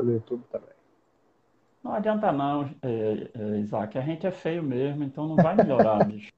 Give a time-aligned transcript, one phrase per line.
[0.00, 0.68] pelo YouTube também.
[1.84, 3.96] Não adianta não, é, é, Isaac.
[3.98, 6.32] A gente é feio mesmo, então não vai melhorar, bicho.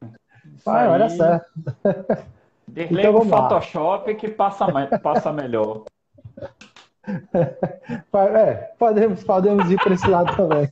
[0.64, 1.50] vai, olha certo.
[2.68, 4.66] Desliga então, o Photoshop que passa,
[4.98, 5.84] passa melhor.
[8.14, 10.70] É, podemos, podemos ir para esse lado também.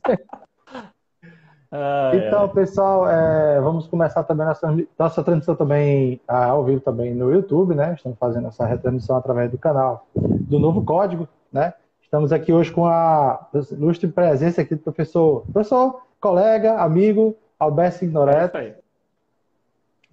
[1.69, 2.47] Ah, então, é.
[2.47, 7.75] pessoal, é, vamos começar também nossa, nossa transmissão também ah, ao vivo também no YouTube,
[7.75, 7.95] né?
[7.95, 11.73] Estamos fazendo essa retransmissão através do canal do Novo Código, né?
[12.11, 18.57] Estamos aqui hoje com a ilustre presença aqui do professor, professor, colega, amigo, Alberto Signoreto.
[18.57, 18.75] É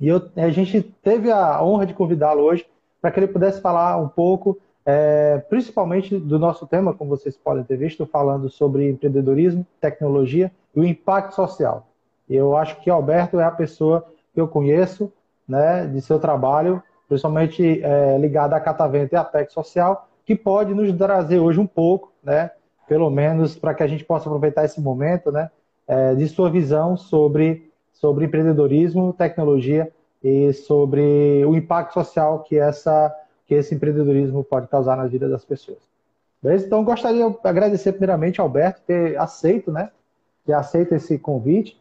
[0.00, 2.64] e eu, a gente teve a honra de convidá-lo hoje
[3.02, 7.64] para que ele pudesse falar um pouco, é, principalmente do nosso tema, como vocês podem
[7.64, 11.84] ter visto, falando sobre empreendedorismo, tecnologia e o impacto social.
[12.30, 15.12] Eu acho que Alberto é a pessoa que eu conheço,
[15.48, 20.74] né, de seu trabalho, principalmente é, ligado à Catavento e à Tech Social, que pode
[20.74, 22.50] nos trazer hoje um pouco, né,
[22.86, 25.50] pelo menos para que a gente possa aproveitar esse momento, né,
[25.86, 29.90] é, de sua visão sobre, sobre empreendedorismo, tecnologia
[30.22, 33.10] e sobre o impacto social que, essa,
[33.46, 35.78] que esse empreendedorismo pode causar na vida das pessoas.
[36.42, 36.66] Beleza?
[36.66, 39.90] Então, gostaria de agradecer primeiramente ao Alberto ter aceito, né,
[40.44, 41.80] ter aceito esse convite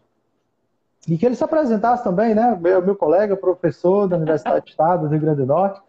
[1.05, 5.01] e que ele se apresentasse também, né, meu, meu colega, professor da Universidade do Estado
[5.01, 5.81] do Rio Grande do Norte,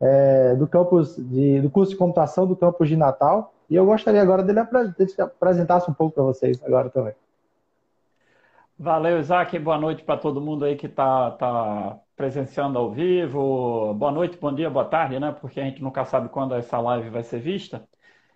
[0.00, 3.52] é, do campus de, do curso de computação do campus de Natal.
[3.68, 4.60] E eu gostaria agora dele
[5.08, 7.14] se apresentasse um pouco para vocês agora também.
[8.78, 9.58] Valeu, Isaac.
[9.58, 13.92] Boa noite para todo mundo aí que está tá presenciando ao vivo.
[13.94, 15.36] Boa noite, bom dia, boa tarde, né?
[15.40, 17.82] Porque a gente nunca sabe quando essa live vai ser vista.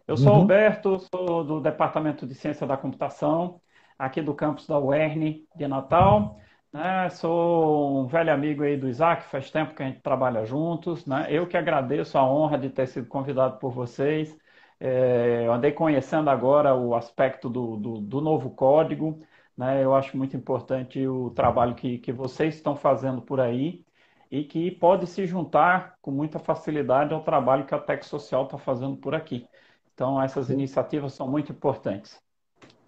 [0.06, 0.40] Eu sou uhum.
[0.40, 3.60] Alberto, sou do Departamento de Ciência da Computação,
[3.96, 6.36] aqui do campus da UERN de Natal.
[6.72, 7.10] Né?
[7.10, 11.04] Sou um velho amigo aí do Isaac, faz tempo que a gente trabalha juntos.
[11.06, 11.26] Né?
[11.28, 14.36] Eu que agradeço a honra de ter sido convidado por vocês.
[14.80, 19.20] É, eu andei conhecendo agora o aspecto do, do, do novo código.
[19.56, 19.84] Né?
[19.84, 23.84] Eu acho muito importante o trabalho que, que vocês estão fazendo por aí
[24.30, 28.56] e que pode se juntar com muita facilidade ao trabalho que a Tech Social está
[28.56, 29.46] fazendo por aqui.
[29.92, 32.18] Então, essas iniciativas são muito importantes.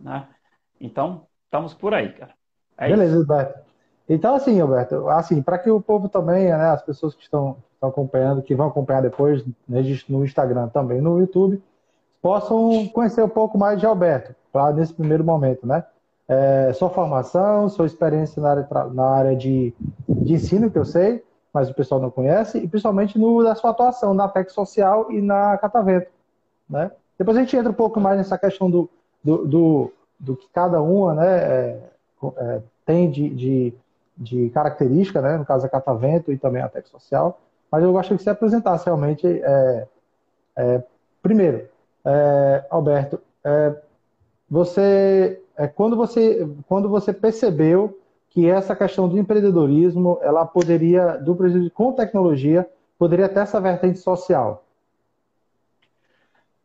[0.00, 0.26] Né?
[0.80, 2.34] Então, estamos por aí, cara.
[2.78, 3.63] É Beleza, Beto.
[4.08, 7.88] Então, assim, Roberto, assim, para que o povo também, né, as pessoas que estão, estão
[7.88, 11.62] acompanhando, que vão acompanhar depois né, no Instagram também, no YouTube,
[12.20, 14.34] possam conhecer um pouco mais de Alberto,
[14.74, 15.84] nesse primeiro momento, né?
[16.26, 19.74] É, sua formação, sua experiência na área, na área de,
[20.08, 21.22] de ensino, que eu sei,
[21.52, 25.20] mas o pessoal não conhece, e principalmente no, da sua atuação na PEC Social e
[25.20, 26.10] na Catavento,
[26.68, 26.90] né?
[27.18, 28.88] Depois a gente entra um pouco mais nessa questão do,
[29.22, 31.80] do, do, do que cada uma né, é,
[32.38, 33.74] é, tem de, de
[34.16, 35.36] de característica, né?
[35.36, 38.86] no caso a Catavento e também a Tech Social, mas eu gostaria que você apresentasse
[38.86, 39.88] realmente, é,
[40.56, 40.82] é,
[41.22, 41.68] primeiro,
[42.04, 43.74] é, Alberto, é,
[44.48, 47.98] você, é, quando você, quando você percebeu
[48.30, 51.36] que essa questão do empreendedorismo, ela poderia, do
[51.70, 54.64] com tecnologia, poderia ter essa vertente social?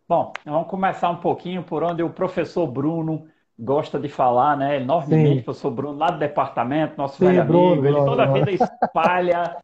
[0.07, 3.27] Bom, vamos começar um pouquinho por onde o professor Bruno
[3.59, 5.67] gosta de falar, né, enormemente, Sim.
[5.67, 8.51] o Bruno, lá do departamento, nosso Sim, velho Bruno, amigo, ele Bruno, toda a vida
[8.55, 9.57] espalha,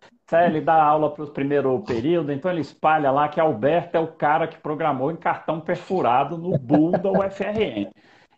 [0.46, 4.08] ele dá aula para o primeiro período, então ele espalha lá que Alberto é o
[4.08, 7.90] cara que programou em cartão perfurado no Bull da UFRN.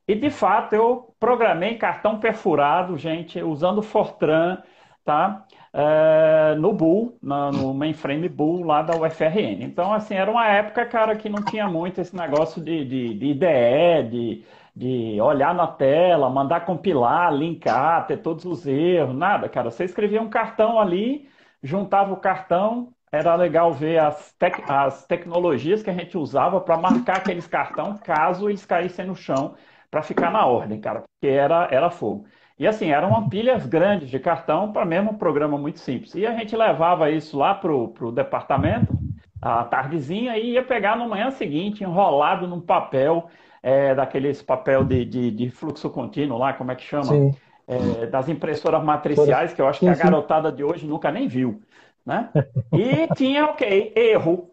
[0.07, 4.59] E, de fato, eu programei em cartão perfurado, gente, usando Fortran,
[5.03, 5.45] tá?
[5.73, 9.63] É, no Bull, no mainframe Bull lá da UFRN.
[9.63, 13.25] Então, assim, era uma época, cara, que não tinha muito esse negócio de, de, de
[13.27, 14.45] IDE, de
[14.77, 19.71] de olhar na tela, mandar compilar, linkar, ter todos os erros, nada, cara.
[19.71, 21.27] Você escrevia um cartão ali,
[21.63, 26.77] juntava o cartão, era legal ver as, tec as tecnologias que a gente usava para
[26.77, 29.55] marcar aqueles cartões caso eles caíssem no chão
[29.89, 32.27] para ficar na ordem, cara, porque era, era fogo.
[32.59, 36.13] E assim, eram pilhas grandes de cartão para mesmo um programa muito simples.
[36.13, 38.95] E a gente levava isso lá para o departamento,
[39.41, 43.27] à tardezinha, e ia pegar no manhã seguinte, enrolado num papel
[43.67, 47.35] é, daqueles papel de, de, de, fluxo contínuo lá, como é que chama?
[47.67, 51.61] É, das impressoras matriciais, que eu acho que a garotada de hoje nunca nem viu.
[52.05, 52.29] Né?
[52.71, 54.51] E tinha, ok, erro.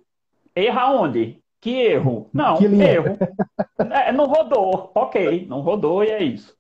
[0.53, 1.39] Erra onde?
[1.61, 2.29] Que erro?
[2.35, 3.17] Não, erro.
[3.79, 4.91] É, não rodou.
[4.93, 6.53] Ok, não rodou e é isso.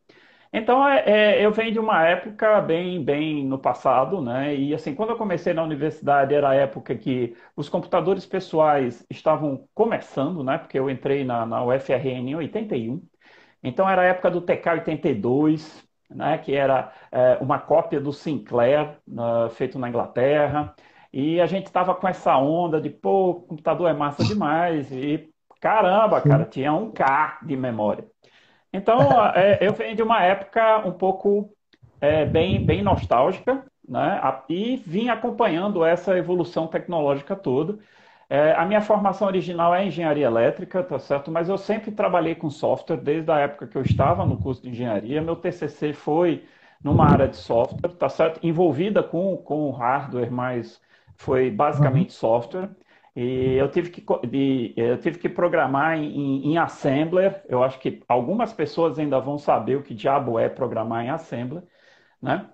[0.56, 1.02] Então, é,
[1.40, 4.54] é, eu venho de uma época bem, bem no passado, né?
[4.54, 9.68] E assim, quando eu comecei na universidade, era a época que os computadores pessoais estavam
[9.74, 10.56] começando, né?
[10.56, 13.02] Porque eu entrei na, na UFRN em 81.
[13.64, 16.38] Então, era a época do TK-82, né?
[16.38, 18.96] Que era é, uma cópia do Sinclair,
[19.50, 20.72] feito na Inglaterra.
[21.12, 24.92] E a gente estava com essa onda de, pô, computador é massa demais.
[24.92, 28.13] E Caramba, cara, tinha um K de memória.
[28.74, 28.98] Então,
[29.36, 31.48] é, eu venho de uma época um pouco
[32.00, 34.20] é, bem, bem nostálgica, né?
[34.48, 37.78] E vim acompanhando essa evolução tecnológica toda.
[38.28, 41.30] É, a minha formação original é engenharia elétrica, tá certo?
[41.30, 44.70] Mas eu sempre trabalhei com software desde a época que eu estava no curso de
[44.70, 45.22] engenharia.
[45.22, 46.44] Meu TCC foi
[46.82, 48.40] numa área de software, tá certo?
[48.42, 50.80] Envolvida com, com hardware, mas
[51.16, 52.16] foi basicamente uhum.
[52.16, 52.70] software.
[53.16, 54.04] E eu tive que,
[54.76, 57.44] eu tive que programar em, em, Assembler.
[57.48, 61.62] Eu acho que algumas pessoas ainda vão saber o que diabo é programar em Assembler,
[62.20, 62.50] né?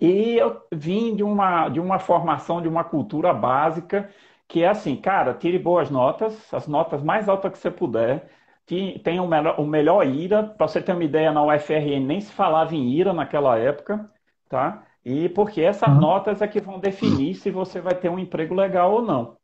[0.00, 4.08] E eu vim de uma, de uma formação, de uma cultura básica,
[4.48, 8.28] que é assim, cara, tire boas notas, as notas mais altas que você puder,
[8.66, 12.32] tenha o melhor, o melhor IRA, para você ter uma ideia, na UFRN nem se
[12.32, 14.10] falava em IRA naquela época,
[14.48, 14.84] tá?
[15.04, 16.00] E porque essas uhum.
[16.00, 19.36] notas é que vão definir se você vai ter um emprego legal ou não.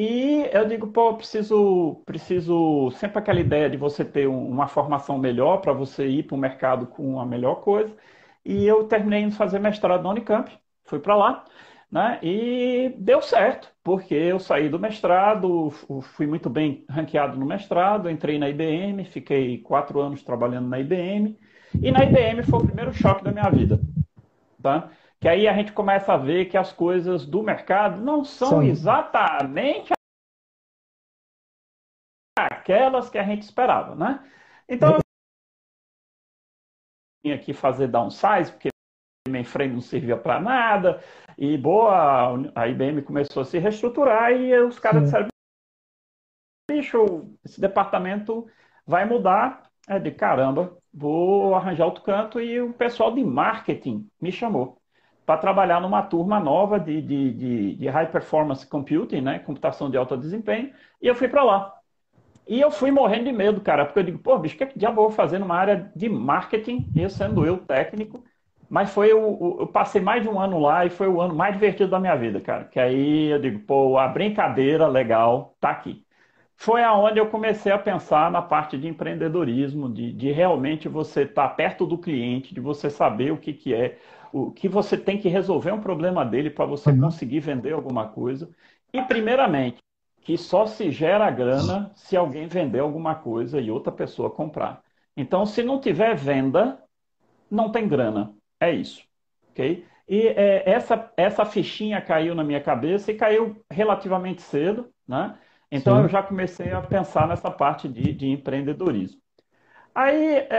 [0.00, 5.60] E eu digo, pô, preciso, preciso sempre aquela ideia de você ter uma formação melhor
[5.60, 7.96] para você ir para o mercado com a melhor coisa.
[8.44, 11.44] E eu terminei indo fazer mestrado na Unicamp, fui para lá,
[11.90, 12.20] né?
[12.22, 15.70] E deu certo, porque eu saí do mestrado,
[16.14, 21.36] fui muito bem ranqueado no mestrado, entrei na IBM, fiquei quatro anos trabalhando na IBM,
[21.82, 23.84] e na IBM foi o primeiro choque da minha vida,
[24.62, 24.90] tá?
[25.20, 28.68] Que aí a gente começa a ver que as coisas do mercado não são Sim.
[28.68, 29.92] exatamente
[32.38, 34.30] aquelas que a gente esperava, né?
[34.68, 35.00] Então, eu
[37.24, 38.68] tinha que fazer downsize, porque
[39.28, 41.02] mainframe não servia para nada,
[41.36, 45.04] e boa, a IBM começou a se reestruturar e os caras Sim.
[45.06, 45.28] disseram,
[46.70, 48.48] bicho, esse departamento
[48.86, 49.68] vai mudar.
[49.88, 54.77] É de caramba, vou arranjar outro canto e o pessoal de marketing me chamou
[55.28, 59.98] para trabalhar numa turma nova de, de, de, de, High Performance Computing, né, computação de
[59.98, 60.72] alto desempenho,
[61.02, 61.74] e eu fui para lá.
[62.46, 64.66] E eu fui morrendo de medo, cara, porque eu digo, pô, bicho, o que, é
[64.66, 68.24] que diabo eu vou fazer numa área de marketing, eu sendo eu técnico,
[68.70, 71.52] mas foi o, eu passei mais de um ano lá e foi o ano mais
[71.52, 72.64] divertido da minha vida, cara.
[72.64, 76.02] Que aí eu digo, pô, a brincadeira legal tá aqui.
[76.56, 81.48] Foi aonde eu comecei a pensar na parte de empreendedorismo, de, de realmente você estar
[81.48, 83.98] tá perto do cliente, de você saber o que, que é,
[84.32, 87.00] o que você tem que resolver um problema dele para você uhum.
[87.00, 88.50] conseguir vender alguma coisa.
[88.92, 89.78] E primeiramente,
[90.20, 94.82] que só se gera grana se alguém vender alguma coisa e outra pessoa comprar.
[95.16, 96.82] Então, se não tiver venda,
[97.50, 98.34] não tem grana.
[98.60, 99.02] É isso.
[99.50, 99.84] Ok?
[100.08, 105.36] E é, essa, essa fichinha caiu na minha cabeça e caiu relativamente cedo, né?
[105.70, 106.02] Então Sim.
[106.02, 109.20] eu já comecei a pensar nessa parte de, de empreendedorismo.
[109.94, 110.54] Aí estava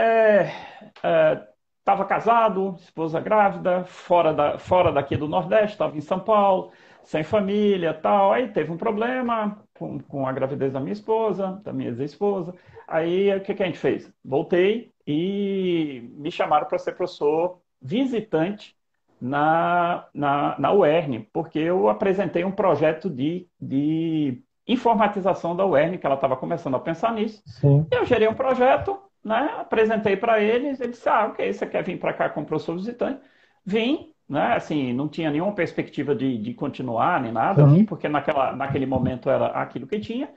[1.04, 1.48] é,
[1.86, 6.70] é, casado, esposa grávida, fora, da, fora daqui do Nordeste, estava em São Paulo,
[7.02, 8.32] sem família tal.
[8.32, 12.54] Aí teve um problema com, com a gravidez da minha esposa, da minha ex-esposa.
[12.86, 14.12] Aí o que, que a gente fez?
[14.24, 18.76] Voltei e me chamaram para ser professor visitante
[19.20, 26.06] na, na, na UERN, porque eu apresentei um projeto de, de informatização da UERN, que
[26.06, 27.42] ela estava começando a pensar nisso.
[27.46, 27.86] Sim.
[27.90, 31.98] Eu gerei um projeto, né, apresentei para eles, eles disseram, ah, ok, você quer vir
[31.98, 33.20] para cá como professor visitante?
[33.64, 34.54] Vim, né?
[34.54, 37.84] Assim, não tinha nenhuma perspectiva de, de continuar nem nada, uhum.
[37.84, 40.30] porque naquela, naquele momento era aquilo que tinha.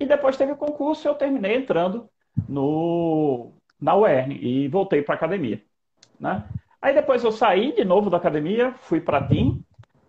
[0.00, 2.08] E depois teve o concurso, eu terminei entrando
[2.48, 5.62] no na UERN e voltei para a academia,
[6.18, 6.44] né?
[6.80, 9.62] Aí depois eu saí de novo da academia, fui para a TIM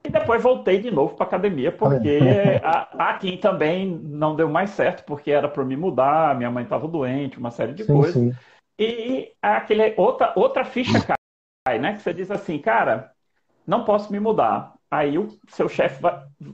[0.06, 2.20] e depois voltei de novo para a academia porque
[2.64, 6.64] a, a TIM também não deu mais certo porque era para me mudar, minha mãe
[6.64, 8.14] estava doente, uma série de sim, coisas.
[8.14, 8.34] Sim.
[8.78, 11.94] E aquele outra outra ficha cai, né?
[11.94, 13.12] Que você diz assim, cara,
[13.66, 14.74] não posso me mudar.
[14.90, 16.00] Aí o seu chefe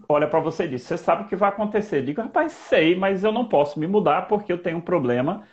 [0.08, 2.00] olha para você e diz: Você sabe o que vai acontecer?
[2.00, 5.44] Eu digo, rapaz, sei, mas eu não posso me mudar porque eu tenho um problema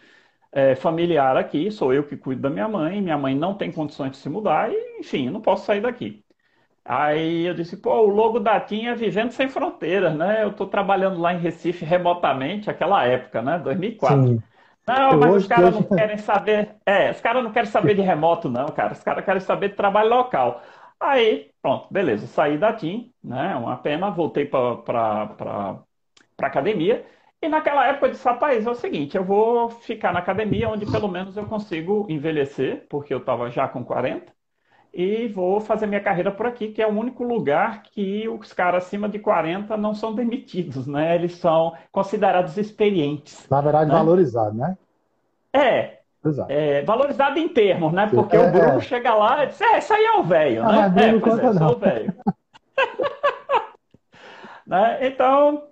[0.53, 1.71] é, familiar aqui.
[1.71, 4.73] Sou eu que cuido da minha mãe, minha mãe não tem condições de se mudar,
[4.73, 6.25] e enfim, eu não posso sair daqui.
[6.89, 10.43] Aí eu disse: Pô, o logo da TIM é Vivendo Sem Fronteiras, né?
[10.43, 13.59] Eu estou trabalhando lá em Recife remotamente, aquela época, né?
[13.59, 14.27] 2004.
[14.27, 14.43] Sim.
[14.87, 15.87] Não, mas hoje, os caras hoje...
[15.91, 16.77] não querem saber.
[16.87, 18.95] É, os caras não querem saber de remoto, não, cara.
[18.95, 20.63] Os caras querem saber de trabalho local.
[20.99, 23.55] Aí, pronto, beleza, saí da TIM, né?
[23.57, 25.29] Uma pena, voltei para
[26.41, 27.05] a academia.
[27.43, 30.91] E naquela época eu disse, rapaz, é o seguinte, eu vou ficar na academia onde
[30.91, 34.33] pelo menos eu consigo envelhecer, porque eu estava já com 40,
[34.93, 38.85] e vou fazer minha carreira por aqui, que é o único lugar que os caras
[38.85, 41.15] acima de 40 não são demitidos, né?
[41.15, 43.47] Eles são considerados experientes.
[43.51, 43.97] Na verdade, né?
[43.97, 44.77] valorizados, né?
[45.53, 45.99] É,
[46.49, 48.09] é, valorizado em termos, né?
[48.13, 48.81] Porque é, o Bruno é.
[48.81, 51.09] chega lá e diz, é, isso aí é o velho, ah, né?
[51.09, 52.15] É, pois é, sou o velho.
[54.67, 55.07] né?
[55.07, 55.63] Então,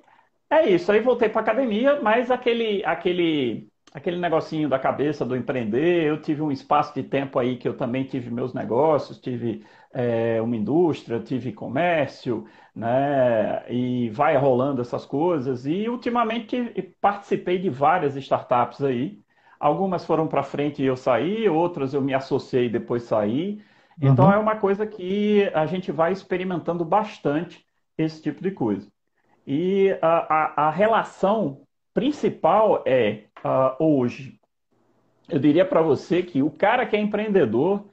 [0.49, 6.05] É isso, aí voltei para academia, mas aquele, aquele, aquele negocinho da cabeça do empreender,
[6.05, 10.41] eu tive um espaço de tempo aí que eu também tive meus negócios, tive é,
[10.43, 13.65] uma indústria, tive comércio, né?
[13.71, 15.65] E vai rolando essas coisas.
[15.65, 19.19] E ultimamente participei de várias startups aí.
[19.59, 23.63] Algumas foram para frente e eu saí, outras eu me associei e depois saí.
[24.01, 24.33] Então uhum.
[24.33, 27.65] é uma coisa que a gente vai experimentando bastante
[27.97, 28.87] esse tipo de coisa.
[29.47, 31.63] E a, a, a relação
[31.95, 34.39] principal é uh, hoje,
[35.29, 37.85] eu diria para você que o cara que é empreendedor,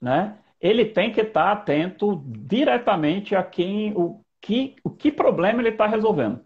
[0.00, 5.60] né, ele tem que estar tá atento diretamente a quem, o que, o que problema
[5.60, 6.40] ele está resolvendo.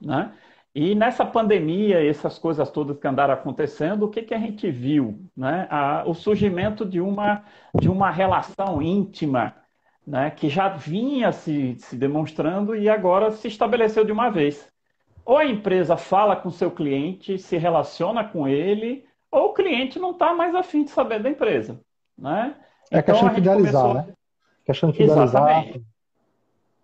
[0.00, 0.32] Né?
[0.74, 5.18] E nessa pandemia, essas coisas todas que andaram acontecendo, o que, que a gente viu?
[5.36, 5.66] Né?
[5.70, 9.56] A, o surgimento de uma, de uma relação íntima
[10.06, 10.30] né?
[10.30, 14.70] que já vinha se, se demonstrando e agora se estabeleceu de uma vez.
[15.28, 20.12] Ou a empresa fala com seu cliente, se relaciona com ele, ou o cliente não
[20.12, 21.78] está mais afim de saber da empresa.
[22.16, 22.56] Né?
[22.90, 23.94] É então, questão de fidelizar, começou...
[23.94, 24.14] né?
[24.64, 25.24] Questão de fidelizar.
[25.24, 25.84] Exatamente.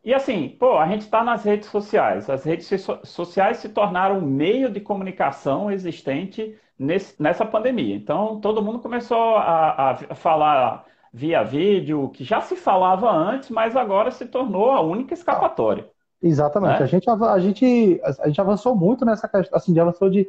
[0.04, 2.28] E assim, pô, a gente está nas redes sociais.
[2.28, 2.68] As redes
[3.04, 7.96] sociais se tornaram um meio de comunicação existente nesse, nessa pandemia.
[7.96, 13.74] Então, todo mundo começou a, a, falar via vídeo, que já se falava antes, mas
[13.74, 15.88] agora se tornou a única escapatória.
[16.26, 16.78] Exatamente.
[16.78, 16.84] Né?
[16.84, 20.28] A, gente, a, gente, a gente avançou muito nessa questão, assim, avançou de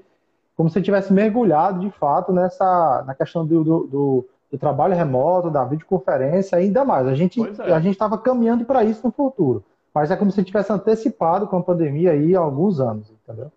[0.56, 5.50] como se tivesse mergulhado de fato nessa na questão do, do, do do trabalho remoto,
[5.50, 7.08] da videoconferência, ainda mais.
[7.08, 7.74] A gente é.
[7.74, 11.58] a gente estava caminhando para isso no futuro, mas é como se tivesse antecipado com
[11.58, 13.52] a pandemia aí há alguns anos, entendeu?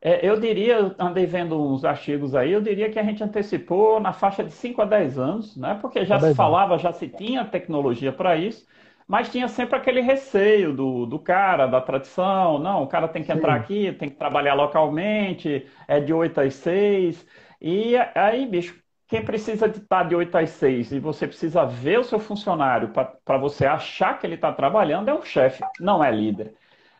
[0.00, 4.12] É, eu diria, andei vendo uns artigos aí, eu diria que a gente antecipou na
[4.12, 5.78] faixa de 5 a 10 anos, né?
[5.80, 8.66] Porque já se falava, já se tinha tecnologia para isso,
[9.06, 13.32] mas tinha sempre aquele receio do, do cara, da tradição, não, o cara tem que
[13.32, 13.60] entrar Sim.
[13.60, 17.26] aqui, tem que trabalhar localmente, é de 8 às 6.
[17.60, 21.98] E aí, bicho, quem precisa de estar de 8 às 6 e você precisa ver
[22.00, 22.90] o seu funcionário
[23.24, 26.54] para você achar que ele está trabalhando é um chefe, não é líder.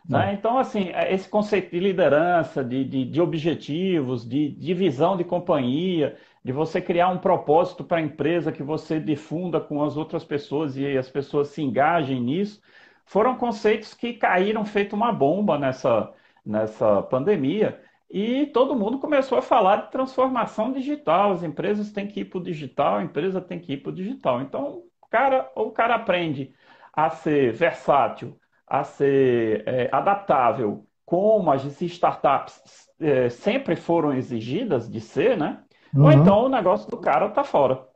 [0.08, 0.34] Né?
[0.34, 5.24] Então, assim, é, esse conceito de liderança, de, de, de objetivos, de, de visão de
[5.24, 10.24] companhia, de você criar um propósito para a empresa que você difunda com as outras
[10.24, 12.60] pessoas e as pessoas se engajem nisso,
[13.06, 16.12] foram conceitos que caíram feito uma bomba nessa,
[16.44, 21.32] nessa pandemia e todo mundo começou a falar de transformação digital.
[21.32, 23.94] As empresas têm que ir para o digital, a empresa tem que ir para o
[23.94, 24.40] digital.
[24.42, 26.54] Então, o cara, o cara aprende
[26.92, 35.00] a ser versátil, a ser é, adaptável, como as startups é, sempre foram exigidas de
[35.00, 35.63] ser, né?
[35.94, 36.04] Uhum.
[36.04, 37.86] Ou então o negócio do cara está fora.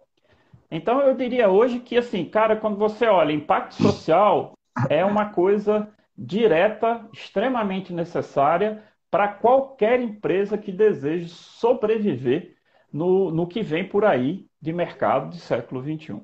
[0.70, 4.52] Então eu diria hoje que, assim, cara, quando você olha impacto social,
[4.88, 12.54] é uma coisa direta, extremamente necessária, para qualquer empresa que deseje sobreviver
[12.92, 16.20] no, no que vem por aí de mercado de século XXI.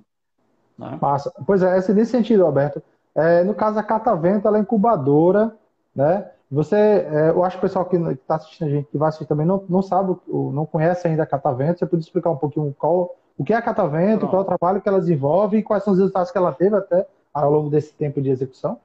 [0.78, 0.99] Né?
[1.00, 1.33] Massa.
[1.47, 2.83] Pois é, esse, nesse sentido, Alberto.
[3.14, 5.57] É, no caso, a Catavento, ela é incubadora,
[5.95, 6.28] né?
[6.51, 9.27] Você, é, eu acho que o pessoal que está assistindo a gente, que vai assistir
[9.27, 11.79] também, não, não sabe, não conhece ainda a Catavento.
[11.79, 14.31] Você pode explicar um pouquinho qual, o que é a Catavento, Pronto.
[14.31, 16.77] qual é o trabalho que ela desenvolve e quais são os resultados que ela teve
[16.77, 18.79] até ao longo desse tempo de execução?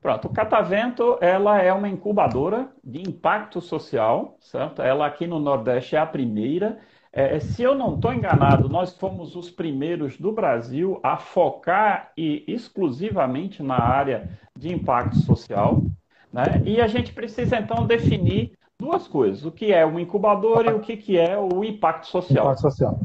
[0.00, 4.80] Pronto, o Catavento, ela é uma incubadora de impacto social, certo?
[4.80, 6.78] Ela aqui no Nordeste é a primeira.
[7.12, 12.44] É, se eu não estou enganado, nós fomos os primeiros do Brasil a focar e
[12.46, 15.90] exclusivamente na área de impacto social.
[16.32, 16.62] Né?
[16.64, 20.80] E a gente precisa então definir duas coisas: o que é o incubador e o
[20.80, 22.44] que, que é o impacto social.
[22.44, 22.98] Impacto social.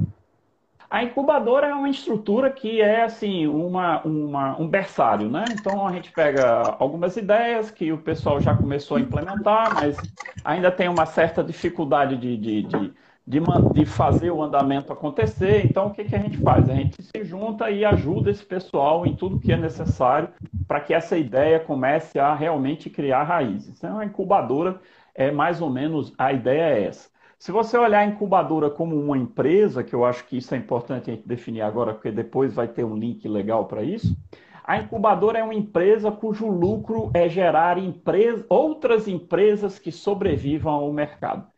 [0.94, 5.44] A incubadora é uma estrutura que é assim uma, uma, um berçário, né?
[5.50, 9.98] Então a gente pega algumas ideias que o pessoal já começou a implementar, mas
[10.46, 12.94] ainda tem uma certa dificuldade de, de, de,
[13.25, 13.39] de,
[13.74, 15.65] de fazer o andamento acontecer.
[15.65, 16.70] Então o que, que a gente faz?
[16.70, 20.30] A gente se junta e ajuda esse pessoal em tudo que é necessário
[20.68, 23.77] para que essa ideia comece a realmente criar raízes.
[23.77, 24.80] Então a incubadora
[25.15, 27.13] é mais ou menos a ideia é essa.
[27.38, 31.12] Se você olhar a incubadora como uma empresa, que eu acho que isso é importante
[31.12, 34.15] a gente definir agora, porque depois vai ter um link legal para isso.
[34.63, 40.94] A incubadora é uma empresa cujo lucro é gerar empresa, outras empresas que sobrevivam ao
[40.94, 41.53] mercado.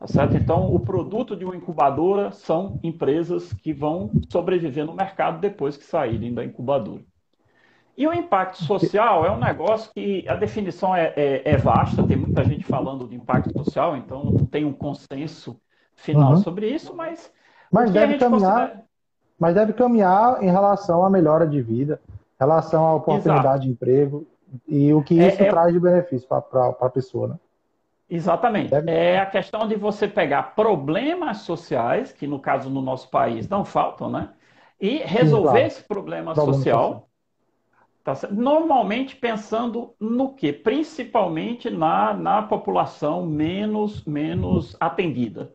[0.00, 0.34] Tá certo?
[0.34, 5.84] Então, o produto de uma incubadora são empresas que vão sobreviver no mercado depois que
[5.84, 7.02] saírem da incubadora.
[7.98, 12.16] E o impacto social é um negócio que a definição é, é, é, vasta, tem
[12.16, 15.60] muita gente falando de impacto social, então não tem um consenso
[15.94, 16.38] final uhum.
[16.38, 17.30] sobre isso, mas.
[17.70, 18.68] Mas deve caminhar.
[18.68, 18.84] Considera...
[19.38, 22.00] Mas deve caminhar em relação à melhora de vida,
[22.38, 23.60] relação à oportunidade Exato.
[23.60, 24.26] de emprego.
[24.66, 27.34] e o que é, isso é, traz de benefício para a pessoa, né?
[28.10, 28.70] Exatamente.
[28.70, 28.90] Deve...
[28.90, 33.64] É a questão de você pegar problemas sociais, que no caso no nosso país não
[33.64, 34.30] faltam, né?
[34.80, 35.66] E resolver claro.
[35.66, 37.08] esse problema, problema social.
[38.02, 40.52] Tá Normalmente pensando no quê?
[40.52, 45.52] Principalmente na, na população menos, menos atendida.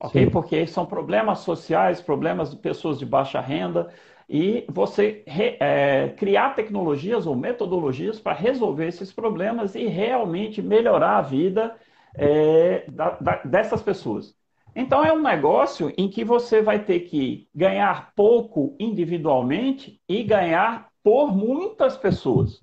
[0.00, 0.24] Ok?
[0.24, 0.30] Sim.
[0.30, 3.92] Porque são problemas sociais, problemas de pessoas de baixa renda,
[4.28, 11.16] e você re, é, criar tecnologias ou metodologias para resolver esses problemas e realmente melhorar
[11.18, 11.74] a vida
[12.14, 14.34] é, da, da, dessas pessoas.
[14.74, 20.88] Então, é um negócio em que você vai ter que ganhar pouco individualmente e ganhar
[21.02, 22.60] por muitas pessoas.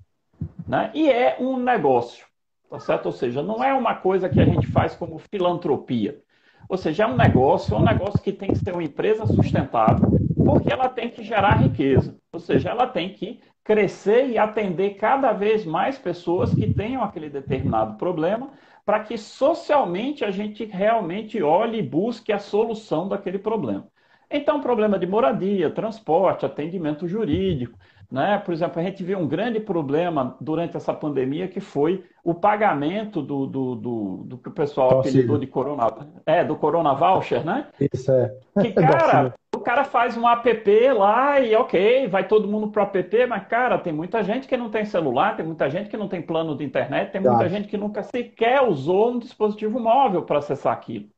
[0.66, 0.90] Né?
[0.94, 2.24] E é um negócio,
[2.70, 3.06] tá certo?
[3.06, 6.20] Ou seja, não é uma coisa que a gente faz como filantropia.
[6.68, 10.08] Ou seja, é um negócio, é um negócio que tem que ser uma empresa sustentável,
[10.44, 12.16] porque ela tem que gerar riqueza.
[12.32, 17.28] Ou seja, ela tem que crescer e atender cada vez mais pessoas que tenham aquele
[17.28, 18.50] determinado problema
[18.86, 23.88] para que socialmente a gente realmente olhe e busque a solução daquele problema.
[24.30, 27.78] Então, problema de moradia, transporte, atendimento jurídico,
[28.10, 28.38] né?
[28.38, 33.20] Por exemplo, a gente viu um grande problema durante essa pandemia que foi o pagamento
[33.22, 37.68] do, do, do, do que o pessoal apelidou de corona, é, do corona voucher, né?
[37.92, 38.34] Isso é.
[38.60, 43.26] Que, cara, o cara faz um app lá e ok, vai todo mundo pro app,
[43.26, 46.22] mas, cara, tem muita gente que não tem celular, tem muita gente que não tem
[46.22, 50.72] plano de internet, tem muita gente que nunca sequer usou um dispositivo móvel para acessar
[50.72, 51.08] aquilo.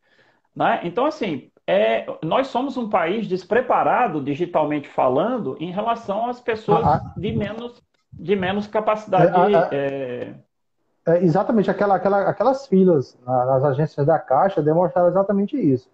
[0.54, 0.80] Né?
[0.84, 7.02] Então, assim, é, nós somos um país despreparado, digitalmente falando, em relação às pessoas ah,
[7.04, 7.12] ah.
[7.14, 9.26] de, menos, de menos capacidade.
[9.26, 10.34] É, ah, é,
[11.06, 15.90] é, exatamente, aquela, aquela, aquelas filas nas agências da Caixa demonstraram exatamente isso.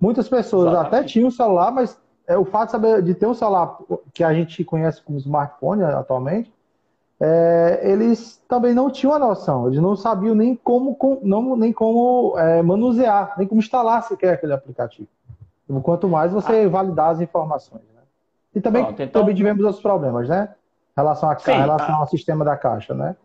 [0.00, 0.94] Muitas pessoas exatamente.
[0.94, 3.76] até tinham celular, mas é, o fato de, saber, de ter um celular
[4.14, 6.50] que a gente conhece como smartphone atualmente,
[7.20, 11.70] é, eles também não tinham a noção, eles não sabiam nem como, com, não, nem
[11.70, 15.06] como é, manusear, nem como instalar sequer aquele aplicativo.
[15.82, 16.68] Quanto mais você ah.
[16.68, 17.82] validar as informações.
[17.94, 18.02] Né?
[18.54, 19.22] E também, Pronto, então...
[19.22, 20.54] também tivemos outros problemas, né?
[20.96, 21.98] Em relação, a, Sim, relação a...
[21.98, 23.16] ao sistema da caixa, né?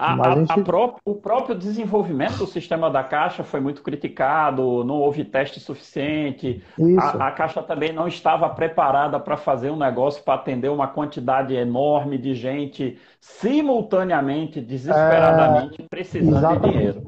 [0.00, 0.50] A, a, gente...
[0.50, 5.60] a pró o próprio desenvolvimento do sistema da Caixa foi muito criticado, não houve teste
[5.60, 6.64] suficiente.
[6.98, 11.54] A, a, Caixa também não estava preparada para fazer um negócio para atender uma quantidade
[11.54, 15.86] enorme de gente simultaneamente, desesperadamente, é...
[15.86, 16.62] precisando Exatamente.
[16.62, 17.02] de dinheiro.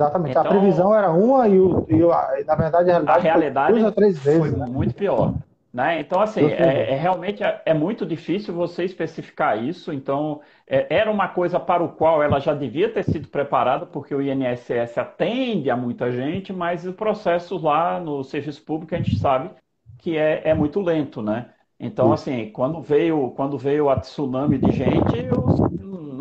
[0.00, 0.30] Exatamente.
[0.30, 3.80] Então, a previsão era uma e, o, e na verdade a realidade, a realidade foi
[3.80, 4.40] duas ou três vezes.
[4.40, 4.66] Foi né?
[4.66, 5.34] muito pior.
[5.72, 6.00] Né?
[6.00, 9.92] Então, assim, é, é, realmente é, é, muito difícil você especificar isso.
[9.92, 14.12] Então, é, era uma coisa para o qual ela já devia ter sido preparada, porque
[14.12, 19.16] o INSS atende a muita gente, mas o processo lá no serviço público a gente
[19.16, 19.50] sabe
[19.98, 21.50] que é, é muito lento, né?
[21.78, 25.28] Então, assim, quando veio, quando veio a tsunami de gente,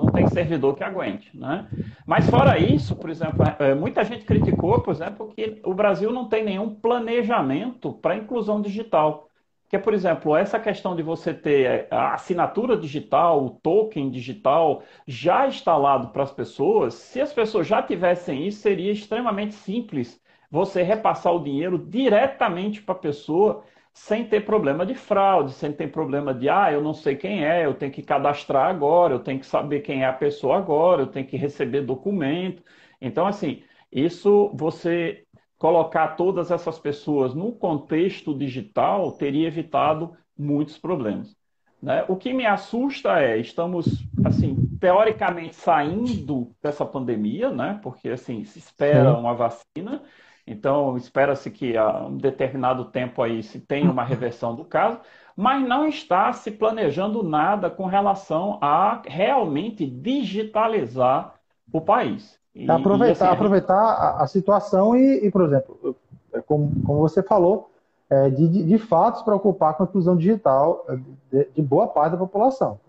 [0.10, 1.70] não tem servidor que aguente, né?
[2.06, 6.28] Mas fora isso, por exemplo, é, muita gente criticou, por exemplo, que o Brasil não
[6.28, 9.30] tem nenhum planejamento para inclusão digital.
[9.70, 14.82] Que é, por exemplo, essa questão de você ter a assinatura digital, o token digital
[15.08, 20.20] já instalado para as pessoas, se as pessoas já tivessem isso, seria extremamente simples
[20.50, 23.64] você repassar o dinheiro diretamente para a pessoa
[23.94, 27.66] sem ter problema de fraude, sem ter problema de, ah, eu não sei quem é,
[27.66, 31.08] eu tenho que cadastrar agora, eu tenho que saber quem é a pessoa agora, eu
[31.08, 32.64] tenho que receber documento.
[33.02, 35.24] Então, assim, isso você
[35.58, 41.36] colocar todas essas pessoas no contexto digital teria evitado muitos problemas.
[41.82, 42.06] Né?
[42.08, 47.80] O que me assusta é, estamos, assim, teoricamente saindo dessa pandemia, né?
[47.84, 50.02] porque, assim, se espera uma vacina,
[50.50, 55.00] então espera-se que a um determinado tempo aí se tenha uma reversão do caso,
[55.36, 61.36] mas não está se planejando nada com relação a realmente digitalizar
[61.72, 62.38] o país.
[62.54, 65.96] E, aproveitar, e assim, aproveitar a, a situação e, e, por exemplo,
[66.34, 67.70] é como, como você falou,
[68.10, 70.96] é, de, de, de, fato se preocupar com a inclusão digital é,
[71.32, 72.80] de, de boa parte da população.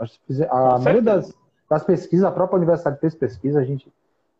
[0.48, 1.34] A maioria das,
[1.68, 3.86] das, pesquisas, a própria universidade fez pesquisa, a gente,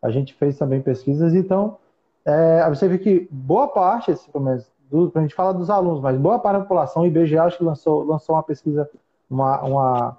[0.02, 1.76] a gente fez também pesquisas, então
[2.24, 6.18] é, você vê que boa parte, pelo menos, do, a gente fala dos alunos, mas
[6.18, 8.88] boa parte da população, o IBGE acho que lançou, lançou uma pesquisa,
[9.28, 10.18] uma, uma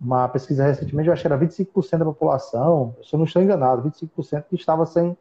[0.00, 3.88] uma pesquisa recentemente, eu acho que era 25% da população, se eu não estou enganado,
[3.88, 5.16] 25% que estava sem,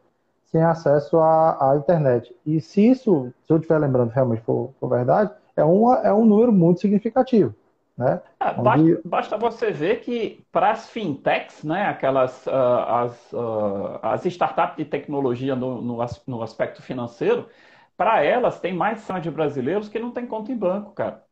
[0.46, 2.36] sem acesso à, à, internet.
[2.46, 6.26] E se isso, se eu estiver lembrando realmente for, for verdade, é, uma, é um
[6.26, 7.56] número muito significativo.
[7.96, 8.22] Né?
[8.58, 8.96] Onde...
[9.06, 14.78] basta, basta, você ver que para as fintechs, né, aquelas uh, as, uh, as startups
[14.78, 17.48] de tecnologia no, no, no aspecto financeiro,
[17.96, 21.24] para elas tem mais de brasileiros que não tem conta em banco, cara.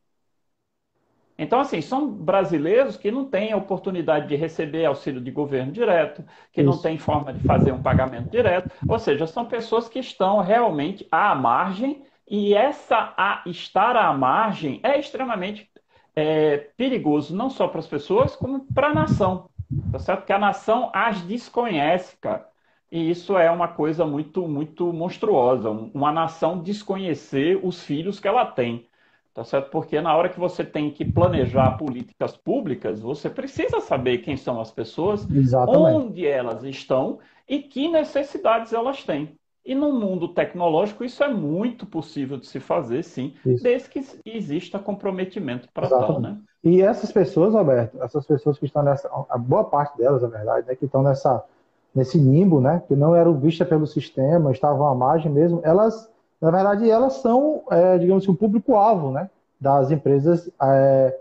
[1.35, 6.23] Então, assim, são brasileiros que não têm a oportunidade de receber auxílio de governo direto,
[6.51, 6.69] que Isso.
[6.69, 11.07] não têm forma de fazer um pagamento direto, ou seja, são pessoas que estão realmente
[11.11, 15.70] à margem, e essa a estar à margem é extremamente
[16.15, 19.49] é, perigoso, não só para as pessoas, como para a nação,
[19.89, 20.19] tá certo?
[20.21, 22.49] Porque a nação as desconhece, cara.
[22.91, 28.45] E isso é uma coisa muito, muito monstruosa, uma nação desconhecer os filhos que ela
[28.45, 28.89] tem.
[29.33, 29.69] Tá certo?
[29.71, 34.59] Porque na hora que você tem que planejar políticas públicas, você precisa saber quem são
[34.59, 36.05] as pessoas, Exatamente.
[36.05, 39.39] onde elas estão e que necessidades elas têm.
[39.65, 43.63] E no mundo tecnológico isso é muito possível de se fazer, sim, isso.
[43.63, 46.37] desde que exista comprometimento para tal, né?
[46.63, 50.67] E essas pessoas, Alberto, essas pessoas que estão nessa, a boa parte delas, na verdade,
[50.67, 51.43] né, que estão nessa
[51.93, 56.09] nesse limbo, né, que não eram vistas pelo sistema, estavam à margem mesmo, elas
[56.41, 61.15] na verdade, elas são, é, digamos assim, o público-alvo né, das empresas é,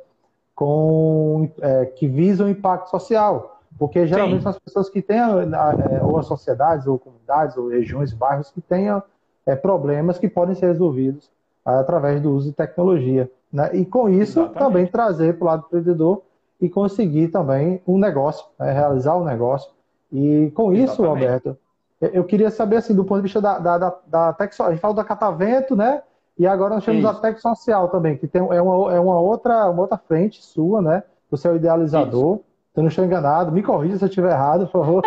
[0.54, 3.59] com, é, que visam impacto social.
[3.78, 4.42] Porque geralmente Sim.
[4.42, 8.60] são as pessoas que têm, é, ou as sociedades, ou comunidades, ou regiões, bairros que
[8.60, 9.02] tenham
[9.46, 11.30] é, problemas que podem ser resolvidos
[11.66, 13.30] é, através do uso de tecnologia.
[13.52, 13.70] Né?
[13.74, 14.58] E com isso Exatamente.
[14.58, 16.22] também trazer para o lado do empreendedor
[16.60, 18.72] e conseguir também um negócio, né?
[18.72, 19.70] realizar um negócio.
[20.12, 21.24] E com isso, Exatamente.
[21.24, 21.58] Roberto,
[22.00, 24.80] eu queria saber, assim, do ponto de vista da, da, da, da tech, a gente
[24.80, 26.02] fala da catavento, né?
[26.38, 27.10] E agora nós temos Isso.
[27.10, 30.80] a tech social também, que tem, é, uma, é uma, outra, uma outra frente sua,
[30.80, 31.02] né?
[31.30, 32.36] Você é o idealizador.
[32.36, 32.44] Isso.
[32.80, 33.52] Eu não estou enganado.
[33.52, 35.02] Me corrija se eu estiver errado, por favor.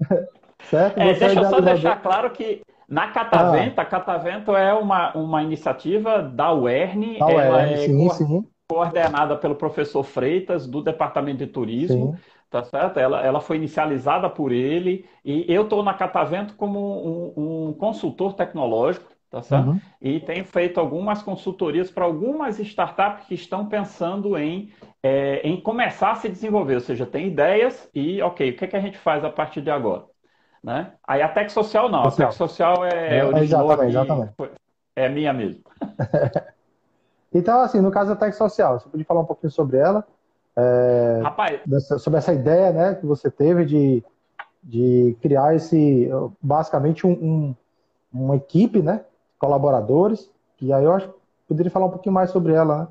[0.64, 0.98] certo?
[0.98, 3.82] É, deixa eu só deixar claro que na Catavento, ah.
[3.82, 7.18] a Catavento é uma, uma iniciativa da UERN.
[7.18, 8.44] Da UERN, ela é sim, sim.
[8.68, 12.14] coordenada pelo professor Freitas, do Departamento de Turismo.
[12.14, 12.98] Sim tá certo?
[12.98, 18.34] Ela, ela foi inicializada por ele e eu estou na Catavento como um, um, consultor
[18.34, 19.68] tecnológico, tá certo?
[19.68, 19.80] Uhum.
[20.00, 24.72] E tenho feito algumas consultorias para algumas startups que estão pensando em,
[25.02, 28.68] é, em começar a se desenvolver, ou seja, tem ideias e, ok, o que, é
[28.68, 30.04] que a gente faz a partir de agora?
[30.64, 30.90] Né?
[31.06, 32.28] Aí a Tech Social não, social.
[32.28, 34.32] a Tech Social é, é exatamente, exatamente.
[34.96, 35.62] é minha mesmo.
[37.32, 40.02] então, assim, no caso da Tech Social, você pode falar um pouquinho sobre ela?
[40.56, 41.60] É, Rapaz.
[41.66, 44.02] Dessa, sobre essa ideia né, que você teve de,
[44.62, 46.08] de criar esse
[46.40, 47.54] basicamente um, um,
[48.10, 49.02] uma equipe, né?
[49.38, 50.30] Colaboradores.
[50.60, 51.14] E aí eu acho que
[51.48, 52.88] poderia falar um pouquinho mais sobre ela, né?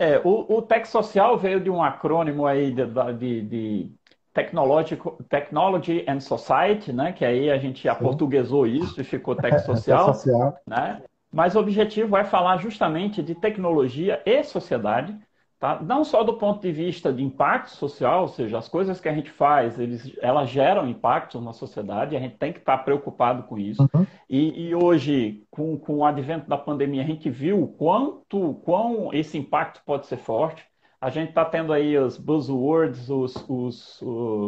[0.00, 2.86] É, o, o Tech Social veio de um acrônimo aí de,
[3.18, 3.92] de, de
[4.32, 4.96] Technology,
[5.28, 7.12] Technology and Society, né?
[7.12, 10.56] Que aí a gente aportuguesou isso e ficou Tech Social, social.
[10.66, 11.02] né?
[11.32, 15.18] Mas o objetivo é falar justamente de tecnologia e sociedade,
[15.58, 15.80] Tá?
[15.82, 19.12] Não só do ponto de vista de impacto social, ou seja, as coisas que a
[19.12, 23.58] gente faz, eles, elas geram impacto na sociedade, a gente tem que estar preocupado com
[23.58, 23.82] isso.
[23.92, 24.06] Uhum.
[24.30, 29.12] E, e, hoje, com, com o advento da pandemia, a gente viu o quanto quão
[29.12, 30.64] esse impacto pode ser forte.
[31.00, 33.98] A gente está tendo aí os buzzwords, os, os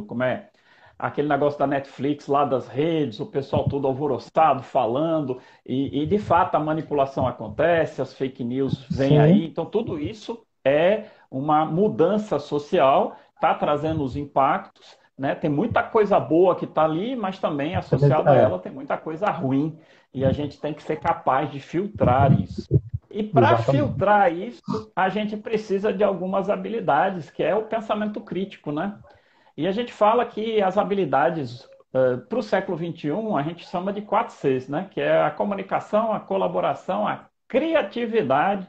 [0.07, 0.49] como é?
[0.97, 6.19] aquele negócio da Netflix lá das redes, o pessoal todo alvoroçado falando, e, e de
[6.19, 9.19] fato a manipulação acontece, as fake news vêm Sim.
[9.19, 15.35] aí, então tudo isso é uma mudança social, está trazendo os impactos, né?
[15.35, 19.31] Tem muita coisa boa que está ali, mas também associada a ela tem muita coisa
[19.31, 19.79] ruim.
[20.13, 22.69] E a gente tem que ser capaz de filtrar isso.
[23.11, 28.73] E para filtrar isso, a gente precisa de algumas habilidades, que é o pensamento crítico,
[28.73, 28.99] né?
[29.57, 33.93] E a gente fala que as habilidades uh, para o século XXI a gente chama
[33.93, 34.89] de 4 Cs, né?
[34.91, 38.67] Que é a comunicação, a colaboração, a criatividade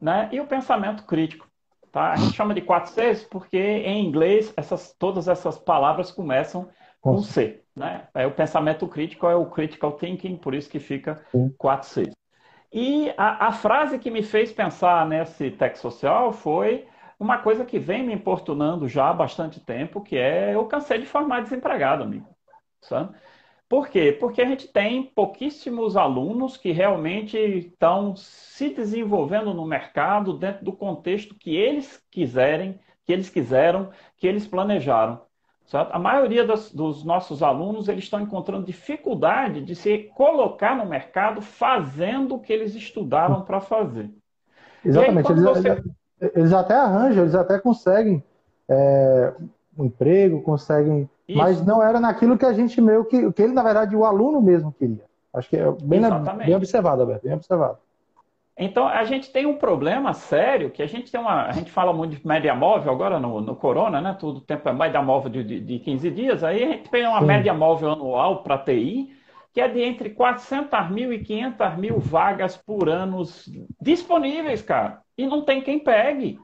[0.00, 0.28] né?
[0.32, 1.48] e o pensamento crítico.
[1.90, 2.12] Tá?
[2.12, 6.68] A gente chama de 4Cs porque em inglês essas, todas essas palavras começam
[7.00, 7.62] com C.
[7.74, 8.06] Né?
[8.14, 12.12] É, o pensamento crítico é o critical thinking, por isso que fica 4Cs.
[12.72, 16.86] E a, a frase que me fez pensar nesse tech social foi
[17.18, 21.06] uma coisa que vem me importunando já há bastante tempo, que é eu cansei de
[21.06, 22.28] formar desempregado, amigo.
[22.82, 23.14] Sabe?
[23.68, 24.16] Por quê?
[24.18, 30.72] Porque a gente tem pouquíssimos alunos que realmente estão se desenvolvendo no mercado dentro do
[30.72, 35.20] contexto que eles quiserem, que eles quiseram, que eles planejaram.
[35.66, 35.90] Certo?
[35.92, 41.42] A maioria das, dos nossos alunos eles estão encontrando dificuldade de se colocar no mercado
[41.42, 44.10] fazendo o que eles estudaram para fazer.
[44.82, 45.30] Exatamente.
[45.30, 45.82] Aí, eles, você...
[46.34, 48.24] eles, até arranjam, eles até conseguem
[48.66, 49.34] é,
[49.76, 51.38] um emprego, conseguem isso.
[51.38, 54.40] Mas não era naquilo que a gente meio que, que ele, na verdade, o aluno
[54.40, 55.04] mesmo queria.
[55.32, 56.00] Acho que é bem,
[56.44, 57.78] bem observado, Alberto, bem observado.
[58.60, 61.44] Então, a gente tem um problema sério, que a gente tem uma.
[61.44, 64.16] A gente fala muito de média móvel agora no, no Corona, né?
[64.18, 67.20] Todo tempo é média móvel de, de, de 15 dias, aí a gente tem uma
[67.20, 67.26] Sim.
[67.26, 69.14] média móvel anual para TI,
[69.54, 73.22] que é de entre 400 mil e 500 mil vagas por ano
[73.80, 75.02] disponíveis, cara.
[75.16, 76.40] E não tem quem pegue.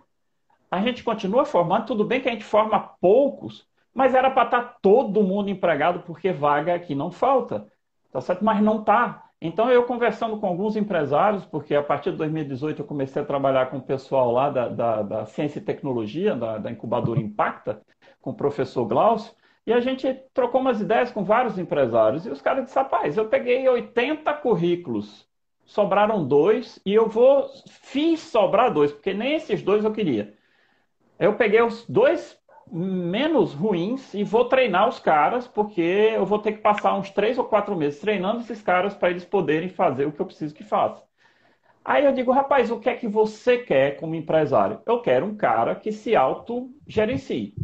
[0.70, 4.62] A gente continua formando, tudo bem que a gente forma poucos, mas era para estar
[4.62, 7.66] tá todo mundo empregado, porque vaga aqui não falta.
[8.10, 8.44] Tá certo?
[8.44, 9.24] Mas não está.
[9.40, 13.66] Então, eu conversando com alguns empresários, porque a partir de 2018 eu comecei a trabalhar
[13.66, 17.82] com o pessoal lá da, da, da Ciência e Tecnologia, da, da incubadora Impacta,
[18.20, 19.34] com o professor Glaucio,
[19.66, 22.26] e a gente trocou umas ideias com vários empresários.
[22.26, 25.28] E os caras disseram, rapaz, eu peguei 80 currículos,
[25.64, 27.48] sobraram dois, e eu vou.
[27.68, 30.34] Fiz sobrar dois, porque nem esses dois eu queria.
[31.18, 32.38] Eu peguei os dois
[32.74, 37.38] menos ruins e vou treinar os caras, porque eu vou ter que passar uns três
[37.38, 40.64] ou quatro meses treinando esses caras para eles poderem fazer o que eu preciso que
[40.64, 41.02] façam.
[41.84, 44.80] Aí eu digo, rapaz, o que é que você quer como empresário?
[44.86, 47.54] Eu quero um cara que se autogerencie.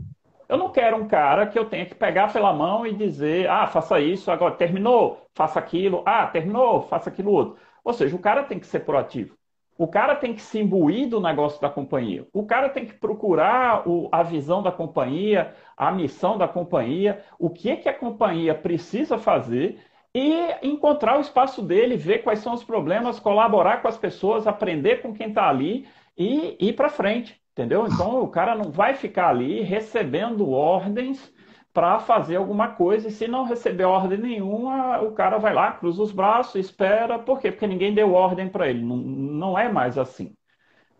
[0.49, 3.67] Eu não quero um cara que eu tenha que pegar pela mão e dizer, ah,
[3.67, 7.57] faça isso, agora terminou, faça aquilo, ah, terminou, faça aquilo outro.
[7.85, 9.40] Ou seja, o cara tem que ser proativo.
[9.81, 12.27] O cara tem que se imbuir do negócio da companhia.
[12.35, 17.49] O cara tem que procurar o, a visão da companhia, a missão da companhia, o
[17.49, 19.79] que, é que a companhia precisa fazer
[20.15, 25.01] e encontrar o espaço dele, ver quais são os problemas, colaborar com as pessoas, aprender
[25.01, 27.41] com quem está ali e ir para frente.
[27.53, 27.87] Entendeu?
[27.87, 31.33] Então o cara não vai ficar ali recebendo ordens
[31.73, 36.03] para fazer alguma coisa, e se não receber ordem nenhuma, o cara vai lá, cruza
[36.03, 37.19] os braços, espera.
[37.19, 37.53] Por quê?
[37.53, 38.83] Porque ninguém deu ordem para ele.
[38.85, 40.35] Não, não é mais assim.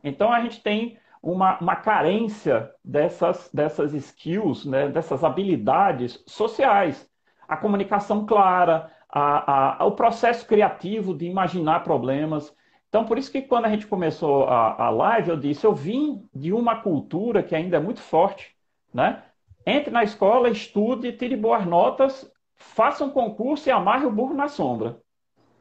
[0.03, 7.09] Então a gente tem uma, uma carência dessas, dessas skills, né, dessas habilidades sociais.
[7.49, 12.55] A comunicação clara, a, a, o processo criativo de imaginar problemas.
[12.89, 16.29] Então, por isso que quando a gente começou a, a live, eu disse, eu vim
[16.35, 18.57] de uma cultura que ainda é muito forte,
[18.93, 19.23] né?
[19.67, 24.49] Entre na escola, estude, tire boas notas, faça um concurso e amarre o burro na
[24.49, 24.99] sombra.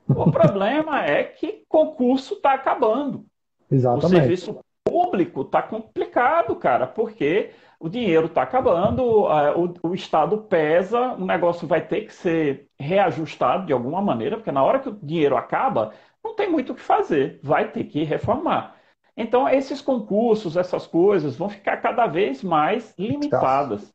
[0.07, 3.25] O problema é que concurso está acabando.
[3.69, 4.05] Exatamente.
[4.05, 11.13] O serviço público está complicado, cara, porque o dinheiro está acabando, o, o, Estado pesa,
[11.13, 14.99] o negócio vai ter que ser reajustado de alguma maneira, porque na hora que o
[15.01, 18.75] dinheiro acaba, não tem muito o que fazer, vai ter que reformar.
[19.21, 23.93] Então, esses concursos, essas coisas, vão ficar cada vez mais limitadas.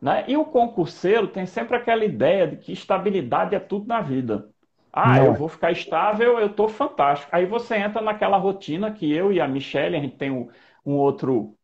[0.00, 0.24] Né?
[0.26, 4.48] E o concurseiro tem sempre aquela ideia de que estabilidade é tudo na vida.
[4.90, 5.26] Ah, Não.
[5.26, 7.30] eu vou ficar estável, eu estou fantástico.
[7.30, 10.48] Aí você entra naquela rotina que eu e a Michelle, a gente tem um,
[10.84, 11.54] um outro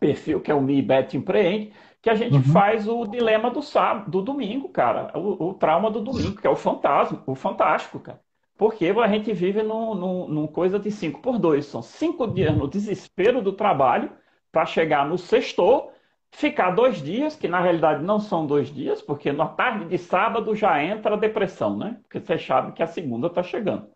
[0.00, 2.42] perfil que é o Mi Bet Empreende, que a gente uhum.
[2.44, 5.12] faz o dilema do sábado, do domingo, cara.
[5.18, 8.20] O, o, trauma do domingo, que é o fantasma, o fantástico, cara.
[8.56, 11.64] Porque a gente vive num, coisa de 5 por 2.
[11.66, 14.10] São cinco dias no desespero do trabalho
[14.50, 15.90] para chegar no sextor,
[16.30, 20.54] ficar dois dias, que na realidade não são dois dias, porque na tarde de sábado
[20.54, 21.98] já entra a depressão, né?
[22.02, 23.88] Porque você sabe que a segunda está chegando.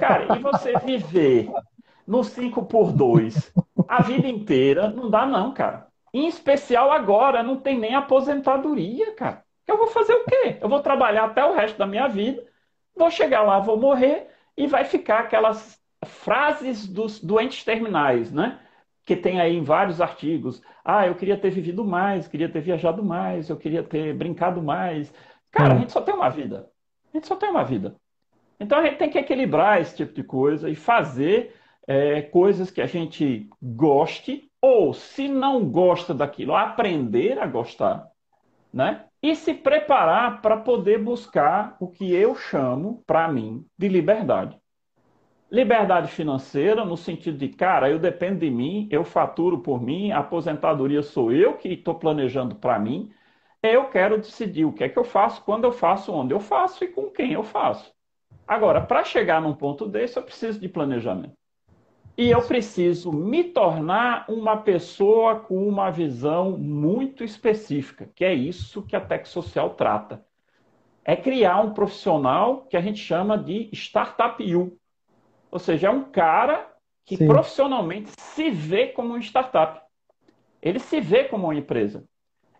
[0.00, 1.50] Cara, e você viver
[2.06, 3.52] no 5 por 2
[3.86, 5.88] a vida inteira, não dá não, cara.
[6.12, 9.42] Em especial agora, não tem nem aposentadoria, cara.
[9.66, 10.58] Eu vou fazer o quê?
[10.60, 12.42] Eu vou trabalhar até o resto da minha vida
[12.96, 18.60] Vou chegar lá, vou morrer e vai ficar aquelas frases dos doentes terminais, né?
[19.04, 20.62] Que tem aí em vários artigos.
[20.84, 25.12] Ah, eu queria ter vivido mais, queria ter viajado mais, eu queria ter brincado mais.
[25.50, 26.70] Cara, a gente só tem uma vida.
[27.12, 27.96] A gente só tem uma vida.
[28.58, 31.54] Então a gente tem que equilibrar esse tipo de coisa e fazer
[31.86, 38.08] é, coisas que a gente goste, ou se não gosta daquilo, aprender a gostar,
[38.72, 39.04] né?
[39.24, 44.54] E se preparar para poder buscar o que eu chamo, para mim, de liberdade.
[45.50, 50.18] Liberdade financeira, no sentido de, cara, eu dependo de mim, eu faturo por mim, a
[50.18, 53.10] aposentadoria sou eu que estou planejando para mim,
[53.62, 56.84] eu quero decidir o que é que eu faço, quando eu faço, onde eu faço
[56.84, 57.90] e com quem eu faço.
[58.46, 61.32] Agora, para chegar num ponto desse, eu preciso de planejamento.
[62.16, 68.82] E eu preciso me tornar uma pessoa com uma visão muito específica, que é isso
[68.82, 70.24] que a Tech Social trata.
[71.04, 74.78] É criar um profissional que a gente chama de Startup U.
[75.50, 76.72] Ou seja, é um cara
[77.04, 77.26] que Sim.
[77.26, 79.80] profissionalmente se vê como um startup.
[80.62, 82.04] Ele se vê como uma empresa.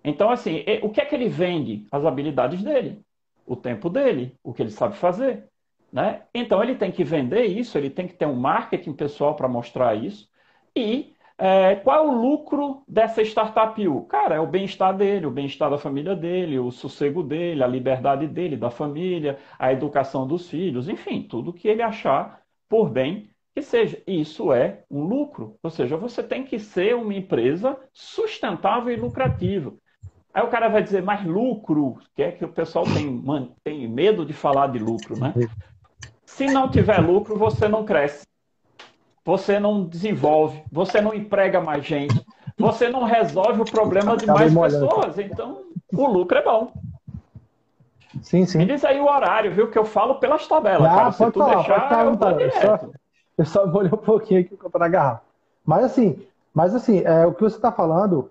[0.03, 1.87] Então, assim, o que é que ele vende?
[1.91, 3.01] As habilidades dele,
[3.47, 5.49] o tempo dele, o que ele sabe fazer.
[5.95, 6.23] Né?
[6.35, 9.95] Então ele tem que vender isso, ele tem que ter um marketing pessoal para mostrar
[9.95, 10.29] isso.
[10.75, 14.03] E é, qual é o lucro dessa startup U?
[14.07, 18.27] Cara, é o bem-estar dele, o bem-estar da família dele, o sossego dele, a liberdade
[18.27, 23.63] dele, da família, a educação dos filhos, enfim, tudo que ele achar por bem que
[23.63, 24.03] seja.
[24.05, 25.57] Isso é um lucro.
[25.63, 29.73] Ou seja, você tem que ser uma empresa sustentável e lucrativa.
[30.33, 33.23] Aí o cara vai dizer, mas lucro, que é que o pessoal tem,
[33.63, 35.33] tem medo de falar de lucro, né?
[36.35, 38.27] Se não tiver lucro, você não cresce.
[39.25, 42.23] Você não desenvolve, você não emprega mais gente,
[42.59, 45.19] você não resolve o problema de mais pessoas.
[45.19, 46.73] Então, o lucro é bom.
[48.21, 48.59] Sim, sim.
[48.59, 49.71] Me diz aí o horário, viu?
[49.71, 50.93] Que eu falo pelas tabelas.
[50.93, 51.13] Ah, cara.
[51.13, 52.95] Se tu falar, deixar, falar, eu vou direto.
[53.39, 55.23] Eu só, eu só um pouquinho aqui para a garrafa.
[55.65, 56.21] Mas assim,
[56.53, 58.31] mas assim, é, o que você está falando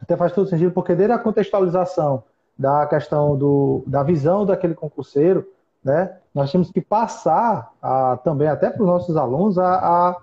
[0.00, 2.22] até faz todo sentido, porque desde a contextualização
[2.56, 5.46] da questão do, da visão daquele concurseiro,
[5.84, 10.16] né, nós temos que passar a, também até para os nossos alunos a, a,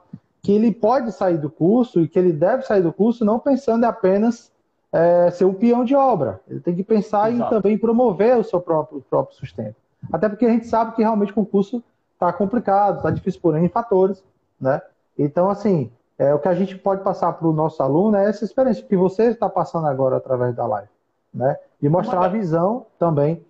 [0.43, 3.83] que ele pode sair do curso e que ele deve sair do curso não pensando
[3.83, 4.51] em apenas
[4.91, 6.39] é, ser um peão de obra.
[6.47, 7.55] Ele tem que pensar Exato.
[7.55, 9.75] em também promover o seu próprio, próprio sustento.
[10.11, 13.67] Até porque a gente sabe que realmente o concurso está complicado, está difícil por N
[13.67, 14.23] fatores,
[14.61, 14.83] né?
[15.17, 18.45] Então, assim, é, o que a gente pode passar para o nosso aluno é essa
[18.45, 20.89] experiência que você está passando agora através da live,
[21.33, 21.57] né?
[21.81, 23.43] E mostrar a visão também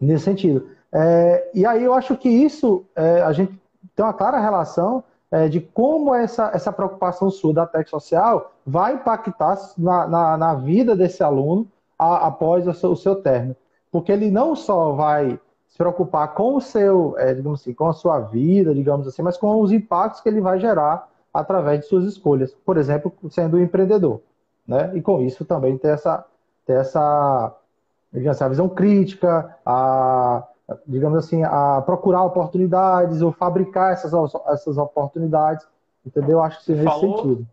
[0.00, 0.81] nesse sentido.
[0.92, 3.58] É, e aí eu acho que isso é, a gente
[3.96, 8.94] tem uma clara relação é, de como essa, essa preocupação sua da tech social vai
[8.94, 11.66] impactar na, na, na vida desse aluno
[11.98, 13.56] a, após o seu, o seu término.
[13.90, 17.94] Porque ele não só vai se preocupar com o seu, é, digamos assim, com a
[17.94, 22.04] sua vida, digamos assim, mas com os impactos que ele vai gerar através de suas
[22.04, 22.54] escolhas.
[22.64, 24.20] Por exemplo, sendo um empreendedor.
[24.68, 24.92] Né?
[24.94, 26.24] E com isso também ter essa,
[26.66, 27.54] ter essa
[28.12, 30.44] digamos assim, a visão crítica, a,
[30.86, 34.12] digamos assim, a procurar oportunidades ou fabricar essas,
[34.46, 35.66] essas oportunidades.
[36.04, 36.42] Entendeu?
[36.42, 37.46] Acho que seja nesse sentido.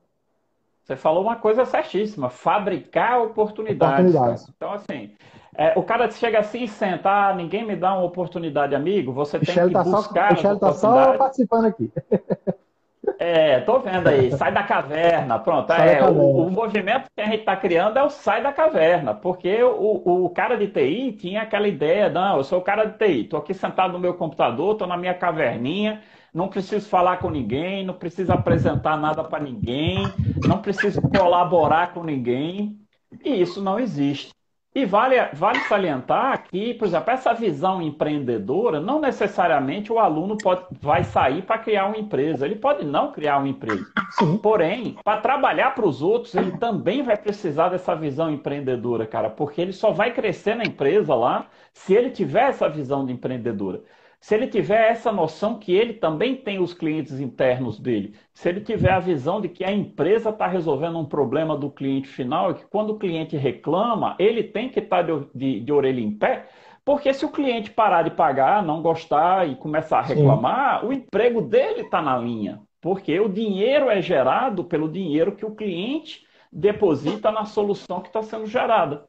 [0.83, 4.09] Você falou uma coisa certíssima, fabricar oportunidades.
[4.09, 4.49] oportunidades.
[4.55, 5.11] Então, assim,
[5.55, 9.37] é, o cara chega assim e senta, ah, ninguém me dá uma oportunidade, amigo, você
[9.39, 11.91] tem Michel que tá buscar só, Michel está só participando aqui.
[13.17, 15.71] É, tô vendo aí, sai da caverna, pronto.
[15.71, 16.09] É, caverna.
[16.11, 20.25] O, o, movimento que a gente está criando é o sai da caverna, porque o,
[20.25, 23.37] o cara de TI tinha aquela ideia, não, eu sou o cara de TI, tô
[23.37, 26.01] aqui sentado no meu computador, tô na minha caverninha,
[26.33, 30.03] não preciso falar com ninguém, não preciso apresentar nada para ninguém,
[30.45, 32.79] não preciso colaborar com ninguém,
[33.23, 34.31] e isso não existe.
[34.79, 40.63] E vale, vale salientar que, por exemplo, essa visão empreendedora, não necessariamente o aluno pode,
[40.79, 42.45] vai sair para criar uma empresa.
[42.45, 43.85] Ele pode não criar uma empresa.
[44.11, 44.37] Sim.
[44.37, 49.59] Porém, para trabalhar para os outros, ele também vai precisar dessa visão empreendedora, cara, porque
[49.59, 53.81] ele só vai crescer na empresa lá se ele tiver essa visão de empreendedora.
[54.19, 58.59] Se ele tiver essa noção que ele também tem os clientes internos dele, se ele
[58.59, 62.55] tiver a visão de que a empresa está resolvendo um problema do cliente final e
[62.55, 66.11] que quando o cliente reclama, ele tem que estar tá de, de, de orelha em
[66.11, 66.47] pé,
[66.83, 70.87] porque se o cliente parar de pagar, não gostar e começar a reclamar, Sim.
[70.87, 72.61] o emprego dele está na linha.
[72.81, 78.21] Porque o dinheiro é gerado pelo dinheiro que o cliente deposita na solução que está
[78.21, 79.05] sendo gerada.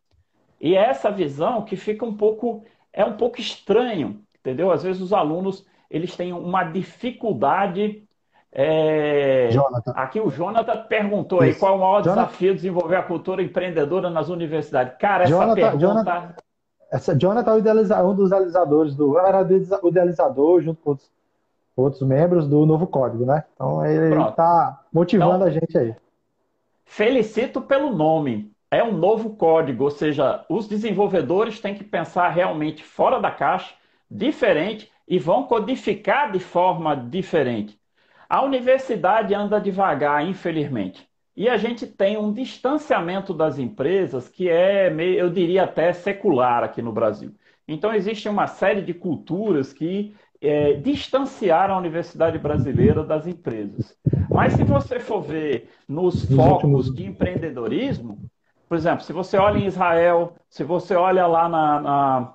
[0.61, 4.71] E é essa visão que fica um pouco, é um pouco estranho entendeu?
[4.71, 8.05] Às vezes os alunos eles têm uma dificuldade.
[8.53, 9.49] É...
[9.95, 11.47] Aqui o Jonathan perguntou Isso.
[11.47, 12.27] aí qual é o maior Jonathan...
[12.27, 14.95] desafio de desenvolver a cultura empreendedora nas universidades.
[14.99, 15.79] Cara, essa Jonathan, pergunta.
[15.79, 16.35] Jonathan...
[16.93, 19.17] Essa, Jonathan é um dos idealizadores do.
[19.19, 19.47] Era
[19.83, 21.11] o idealizador junto com outros,
[21.77, 23.45] outros membros do novo código, né?
[23.55, 25.95] Então ele está motivando então, a gente aí.
[26.85, 28.51] Felicito pelo nome.
[28.73, 33.75] É um novo código, ou seja, os desenvolvedores têm que pensar realmente fora da caixa
[34.11, 37.79] diferente e vão codificar de forma diferente.
[38.29, 41.09] A universidade anda devagar, infelizmente.
[41.37, 46.83] E a gente tem um distanciamento das empresas que é, eu diria até secular aqui
[46.83, 47.35] no Brasil.
[47.67, 53.97] Então, existe uma série de culturas que é, distanciaram a universidade brasileira das empresas.
[54.29, 58.19] Mas se você for ver nos focos de empreendedorismo,
[58.69, 62.35] por exemplo, se você olha em Israel, se você olha lá na, na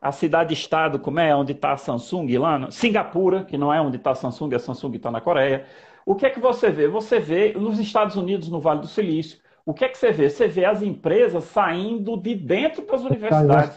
[0.00, 4.10] a cidade-estado, como é, onde está a Samsung lá, Singapura, que não é onde está
[4.10, 5.66] a Samsung, a Samsung está na Coreia.
[6.04, 6.86] O que é que você vê?
[6.86, 10.30] Você vê nos Estados Unidos, no Vale do Silício, o que é que você vê?
[10.30, 13.74] Você vê as empresas saindo de dentro das universidades.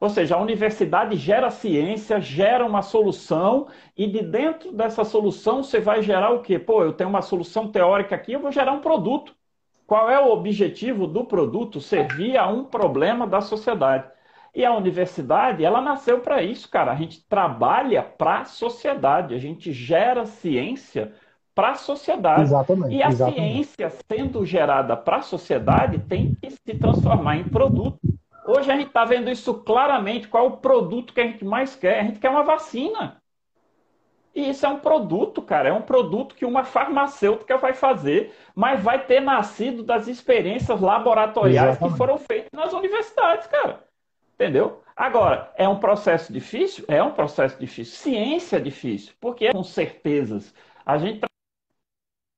[0.00, 5.80] Ou seja, a universidade gera ciência, gera uma solução, e de dentro dessa solução você
[5.80, 6.58] vai gerar o quê?
[6.58, 9.34] Pô, eu tenho uma solução teórica aqui, eu vou gerar um produto.
[9.86, 11.80] Qual é o objetivo do produto?
[11.80, 14.06] Servir a um problema da sociedade.
[14.54, 16.92] E a universidade, ela nasceu para isso, cara.
[16.92, 21.12] A gente trabalha para a sociedade, a gente gera ciência
[21.54, 22.42] para a sociedade.
[22.42, 22.94] Exatamente.
[22.94, 23.40] E a exatamente.
[23.40, 27.98] ciência, sendo gerada para a sociedade, tem que se transformar em produto.
[28.46, 30.28] Hoje a gente está vendo isso claramente.
[30.28, 32.00] Qual é o produto que a gente mais quer?
[32.00, 33.20] A gente quer uma vacina.
[34.34, 35.68] E isso é um produto, cara.
[35.68, 41.70] É um produto que uma farmacêutica vai fazer, mas vai ter nascido das experiências laboratoriais
[41.70, 41.92] Exatamente.
[41.92, 43.84] que foram feitas nas universidades, cara.
[44.34, 44.82] Entendeu?
[44.96, 46.84] Agora, é um processo difícil?
[46.88, 47.96] É um processo difícil.
[47.96, 50.54] Ciência é difícil, porque é com certezas.
[50.84, 51.20] A gente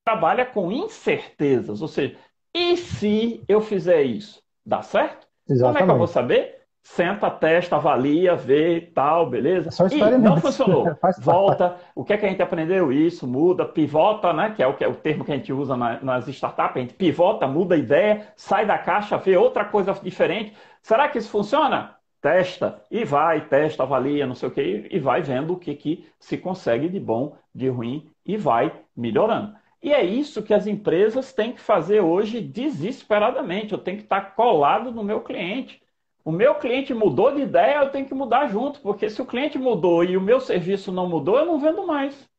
[0.04, 2.16] trabalha com incertezas, ou seja,
[2.54, 4.42] e se eu fizer isso?
[4.64, 5.26] Dá certo?
[5.48, 5.78] Exatamente.
[5.78, 6.56] Como é que eu vou saber?
[6.86, 9.72] senta, testa, avalia, vê tal, beleza?
[9.72, 10.86] Só e não funcionou.
[11.18, 11.76] Volta.
[11.96, 12.92] O que é que a gente aprendeu?
[12.92, 14.52] Isso, muda, pivota, né?
[14.54, 16.76] Que é o, que é o termo que a gente usa na, nas startups.
[16.76, 20.54] A gente pivota, muda a ideia, sai da caixa, vê outra coisa diferente.
[20.86, 21.96] Será que isso funciona?
[22.22, 26.06] Testa e vai, testa, avalia, não sei o que, e vai vendo o que, que
[26.16, 29.52] se consegue de bom, de ruim, e vai melhorando.
[29.82, 33.72] E é isso que as empresas têm que fazer hoje desesperadamente.
[33.72, 35.82] Eu tenho que estar colado no meu cliente.
[36.24, 39.58] O meu cliente mudou de ideia, eu tenho que mudar junto, porque se o cliente
[39.58, 42.30] mudou e o meu serviço não mudou, eu não vendo mais.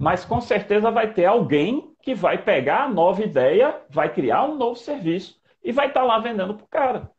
[0.00, 4.56] Mas com certeza vai ter alguém que vai pegar a nova ideia, vai criar um
[4.56, 7.11] novo serviço e vai estar lá vendendo para o cara.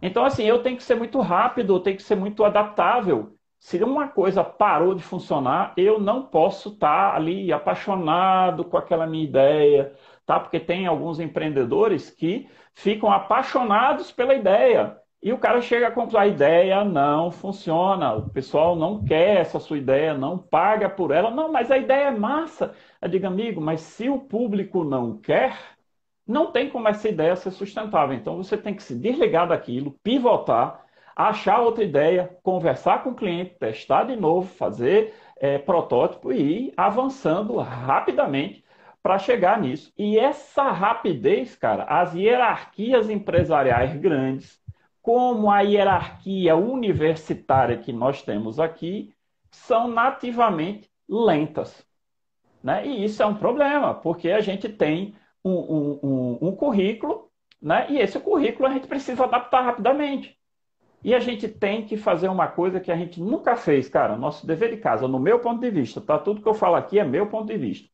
[0.00, 3.34] Então, assim, eu tenho que ser muito rápido, eu tenho que ser muito adaptável.
[3.58, 9.06] Se uma coisa parou de funcionar, eu não posso estar tá ali apaixonado com aquela
[9.06, 9.94] minha ideia,
[10.24, 10.38] tá?
[10.38, 14.96] Porque tem alguns empreendedores que ficam apaixonados pela ideia.
[15.20, 19.58] E o cara chega a comprar a ideia, não funciona, o pessoal não quer essa
[19.58, 21.28] sua ideia, não paga por ela.
[21.30, 22.72] Não, mas a ideia é massa.
[23.02, 25.58] Eu digo, amigo, mas se o público não quer,
[26.28, 28.14] não tem como essa ideia ser sustentável.
[28.14, 30.84] Então você tem que se desligar daquilo, pivotar,
[31.16, 36.74] achar outra ideia, conversar com o cliente, testar de novo, fazer é, protótipo e ir
[36.76, 38.62] avançando rapidamente
[39.02, 39.90] para chegar nisso.
[39.96, 44.60] E essa rapidez, cara, as hierarquias empresariais grandes,
[45.00, 49.14] como a hierarquia universitária que nós temos aqui,
[49.50, 51.86] são nativamente lentas.
[52.62, 52.86] Né?
[52.86, 55.14] E isso é um problema, porque a gente tem
[55.50, 57.30] um, um, currículo,
[57.60, 57.86] né?
[57.90, 60.38] e esse currículo a gente precisa adaptar rapidamente.
[61.02, 64.46] E a gente tem que fazer uma coisa que a gente nunca fez, cara, nosso
[64.46, 66.18] dever de casa, no meu ponto de vista, tá?
[66.18, 67.88] Tudo que eu falo aqui é meu ponto de vista,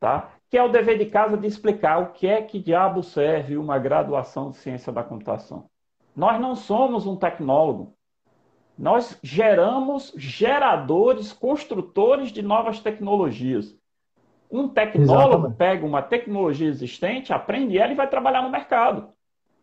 [0.00, 0.32] tá?
[0.48, 3.78] Que é o dever de casa de explicar o que é que diabo serve uma
[3.78, 5.68] graduação de ciência da computação.
[6.16, 7.94] Nós não somos um tecnólogo.
[8.78, 13.77] Nós geramos geradores, construtores de novas tecnologias.
[14.50, 15.56] Um tecnólogo Exatamente.
[15.56, 19.08] pega uma tecnologia existente, aprende ela e vai trabalhar no mercado.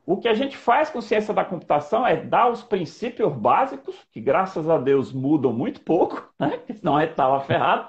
[0.05, 4.21] O que a gente faz com ciência da computação é dar os princípios básicos, que
[4.21, 6.59] graças a Deus mudam muito pouco, né?
[6.75, 7.87] senão a gente estava ferrado,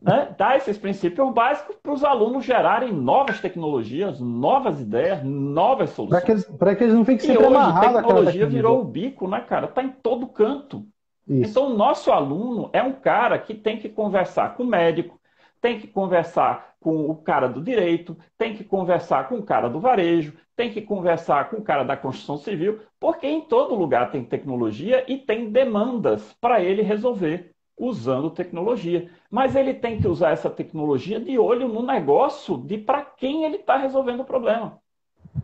[0.00, 0.34] né?
[0.38, 6.46] dar esses princípios básicos para os alunos gerarem novas tecnologias, novas ideias, novas soluções.
[6.58, 7.96] Para que, eles não fiquem sempre amarrados.
[7.96, 9.66] A tecnologia virou o bico, né, cara?
[9.66, 10.86] Está em todo canto.
[11.28, 11.50] Isso.
[11.50, 15.17] Então, o nosso aluno é um cara que tem que conversar com o médico,
[15.60, 19.80] tem que conversar com o cara do direito, tem que conversar com o cara do
[19.80, 24.24] varejo, tem que conversar com o cara da construção civil, porque em todo lugar tem
[24.24, 29.08] tecnologia e tem demandas para ele resolver usando tecnologia.
[29.30, 33.56] Mas ele tem que usar essa tecnologia de olho no negócio de para quem ele
[33.56, 34.78] está resolvendo o problema.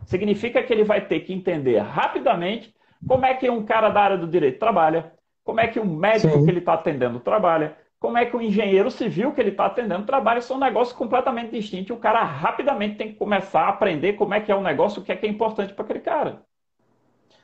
[0.05, 2.73] Significa que ele vai ter que entender rapidamente
[3.07, 5.13] como é que um cara da área do direito trabalha,
[5.43, 6.43] como é que o médico Sim.
[6.43, 10.05] que ele está atendendo trabalha, como é que o engenheiro civil que ele está atendendo
[10.05, 11.95] trabalha, são negócios completamente distintos.
[11.95, 15.05] O cara rapidamente tem que começar a aprender como é que é o negócio, o
[15.05, 16.43] que é que é importante para aquele cara.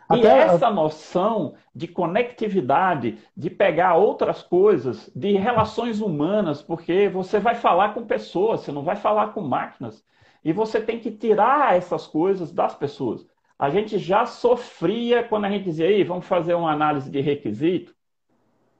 [0.08, 0.22] Até...
[0.22, 7.56] E essa noção de conectividade, de pegar outras coisas, de relações humanas, porque você vai
[7.56, 10.04] falar com pessoas, você não vai falar com máquinas.
[10.44, 13.26] E você tem que tirar essas coisas das pessoas.
[13.58, 17.96] A gente já sofria quando a gente dizia, Ei, vamos fazer uma análise de requisito.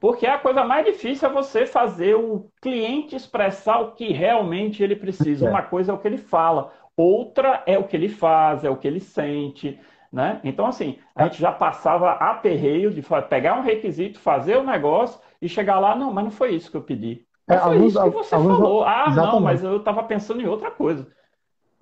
[0.02, 4.96] Porque a coisa mais difícil é você fazer o cliente expressar o que realmente ele
[4.96, 5.46] precisa.
[5.46, 5.48] É.
[5.48, 8.76] Uma coisa é o que ele fala, outra é o que ele faz, é o
[8.76, 9.78] que ele sente.
[10.12, 10.40] Né?
[10.42, 13.00] Então, assim, a gente já passava aperreio de
[13.30, 16.76] pegar um requisito, fazer o negócio e chegar lá, não, mas não foi isso que
[16.76, 17.24] eu pedi.
[17.46, 18.82] Não é, foi alguns, isso que você alguns, falou.
[18.82, 19.32] Ah, exatamente.
[19.32, 21.06] não, mas eu estava pensando em outra coisa.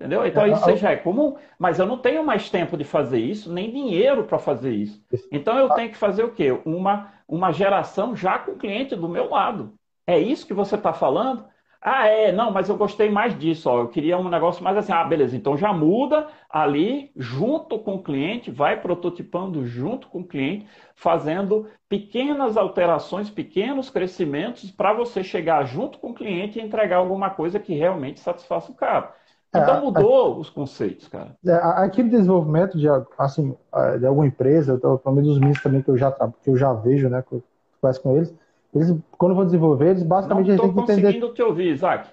[0.01, 0.25] Entendeu?
[0.25, 3.71] Então isso já é comum, mas eu não tenho mais tempo de fazer isso, nem
[3.71, 4.99] dinheiro para fazer isso.
[5.31, 6.51] Então eu tenho que fazer o quê?
[6.65, 9.75] Uma, uma geração já com o cliente do meu lado.
[10.07, 11.45] É isso que você está falando?
[11.79, 14.91] Ah, é, não, mas eu gostei mais disso, ó, eu queria um negócio mais assim,
[14.91, 20.27] ah, beleza, então já muda ali, junto com o cliente, vai prototipando junto com o
[20.27, 26.97] cliente, fazendo pequenas alterações, pequenos crescimentos para você chegar junto com o cliente e entregar
[26.97, 29.15] alguma coisa que realmente satisfaça o cara.
[29.53, 31.35] Então é, mudou os conceitos, cara.
[31.45, 32.87] É, aquele desenvolvimento de,
[33.17, 33.55] assim,
[33.99, 37.09] de alguma empresa, pelo menos os meus também que eu já que eu já vejo,
[37.09, 37.43] né, que eu
[37.81, 38.33] converso com eles,
[38.73, 41.01] eles, quando vão desenvolver, eles basicamente não têm que entender.
[41.01, 42.09] Não estou conseguindo te ouvir, Isaac.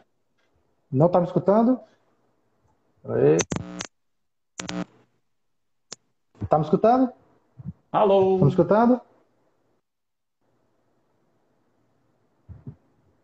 [0.90, 1.78] Não está me escutando?
[6.42, 7.12] Está me escutando?
[7.92, 8.34] Alô?
[8.34, 9.00] Está me escutando?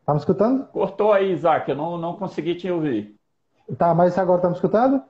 [0.01, 0.67] Está me escutando?
[0.67, 3.14] Cortou aí, Isaac, eu não, não consegui te ouvir.
[3.79, 5.03] Tá, mas agora está me escutando?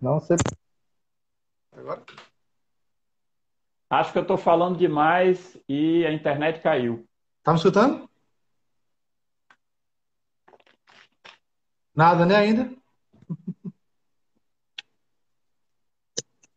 [0.00, 0.36] Não sei.
[1.72, 2.02] Agora?
[3.90, 7.06] Acho que eu estou falando demais e a internet caiu.
[7.38, 8.08] Está me escutando?
[11.94, 12.64] Nada, né, ainda?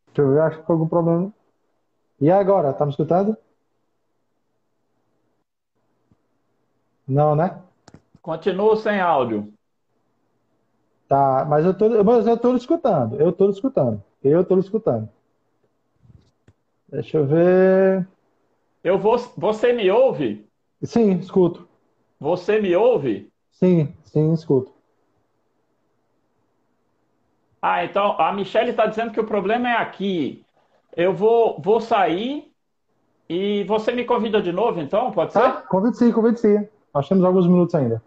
[0.07, 1.33] Deixa eu ver, acho que foi algum problema.
[2.19, 3.35] E agora, está me escutando?
[7.07, 7.61] Não, né?
[8.21, 9.51] Continua sem áudio.
[11.07, 13.19] Tá, mas eu tô, mas eu tô escutando.
[13.19, 14.01] Eu tô escutando.
[14.23, 15.09] Eu tô escutando.
[16.87, 18.07] Deixa eu ver.
[18.83, 20.47] Eu vou, você me ouve?
[20.83, 21.67] Sim, escuto.
[22.19, 23.31] Você me ouve?
[23.51, 24.71] Sim, sim, escuto.
[27.61, 30.43] Ah, então a Michelle está dizendo que o problema é aqui.
[30.95, 32.51] Eu vou, vou sair
[33.29, 35.11] e você me convida de novo, então?
[35.11, 35.67] Pode tá, ser?
[35.67, 36.67] Convide sim, convide sim.
[36.93, 38.01] Nós temos alguns minutos ainda.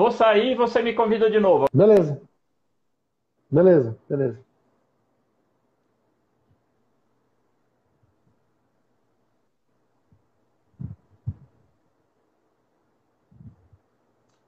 [0.00, 1.66] Vou sair e você me convida de novo.
[1.74, 2.22] Beleza.
[3.50, 4.40] Beleza, beleza.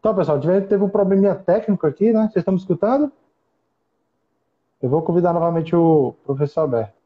[0.01, 2.23] Então, pessoal, teve um probleminha técnico aqui, né?
[2.23, 3.13] Vocês estão me escutando?
[4.81, 7.02] Eu vou convidar novamente o professor Alberto.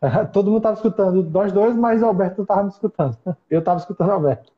[0.32, 3.16] Todo mundo estava escutando nós dois, mas o Alberto não estava me escutando.
[3.50, 4.52] Eu estava escutando o Alberto.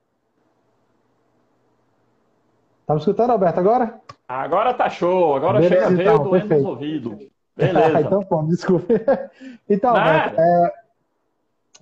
[2.87, 4.01] Tá me escutando, Alberto, agora?
[4.27, 5.37] Agora tá show.
[5.37, 7.19] Agora Beleza, chega a ver então, doendo os ouvidos.
[7.57, 8.01] Beleza.
[8.01, 8.95] então, bom, desculpe.
[9.69, 10.73] Então, Alberto, é,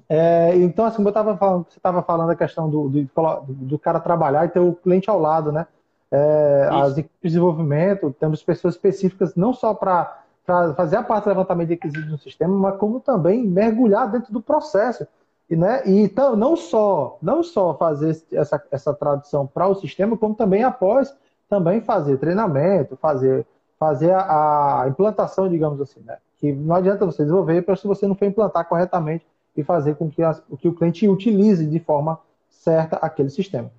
[0.09, 3.09] é, então, assim, como eu estava falando, você estava falando a questão do, do,
[3.49, 5.67] do, cara trabalhar e ter o cliente ao lado, né?
[6.11, 11.31] É, as equipes de desenvolvimento, temos pessoas específicas não só para fazer a parte do
[11.31, 15.07] levantamento de requisitos no sistema, mas como também mergulhar dentro do processo.
[15.49, 20.17] E, né, e então, não só não só fazer essa, essa tradução para o sistema,
[20.17, 21.15] como também após
[21.49, 23.47] também fazer treinamento, fazer,
[23.79, 26.19] fazer a, a implantação, digamos assim, né?
[26.39, 29.25] Que não adianta você desenvolver se você não for implantar corretamente
[29.57, 32.19] e fazer com que, as, que o cliente utilize de forma
[32.49, 33.71] certa aquele sistema.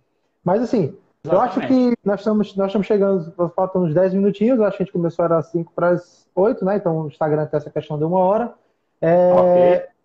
[0.43, 0.95] Mas assim.
[1.23, 4.85] Eu acho que nós estamos, nós estamos chegando, faltam uns 10 minutinhos, acho que a
[4.85, 6.77] gente começou era 5 para as 8, né?
[6.77, 8.53] Então o Instagram tem essa questão de uma hora.
[9.01, 9.97] É, okay.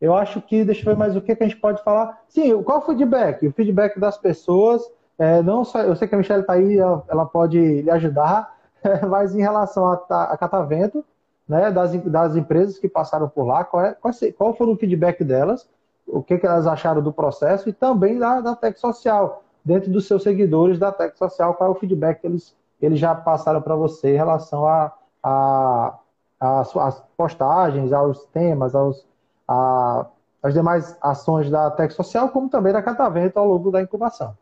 [0.00, 2.22] Eu acho que, deixa eu ver mais o que, que a gente pode falar.
[2.28, 3.46] Sim, qual o feedback?
[3.46, 4.82] O feedback das pessoas,
[5.18, 8.56] é, não só, eu sei que a Michelle está aí, ela, ela, pode lhe ajudar,
[9.08, 11.04] mas em relação a, a Catavento,
[11.48, 15.24] né, das, das empresas que passaram por lá, qual, é, qual, qual foi o feedback
[15.24, 15.68] delas,
[16.06, 20.06] o que, que elas acharam do processo e também da, da Tech Social, dentro dos
[20.06, 23.76] seus seguidores da Tech Social, qual é o feedback que eles, eles já passaram para
[23.76, 24.92] você em relação a,
[25.22, 25.98] a,
[26.40, 29.06] a, as postagens, aos temas, aos,
[29.46, 30.06] a,
[30.42, 34.36] as demais ações da Tech Social, como também da Catavento ao longo da incubação.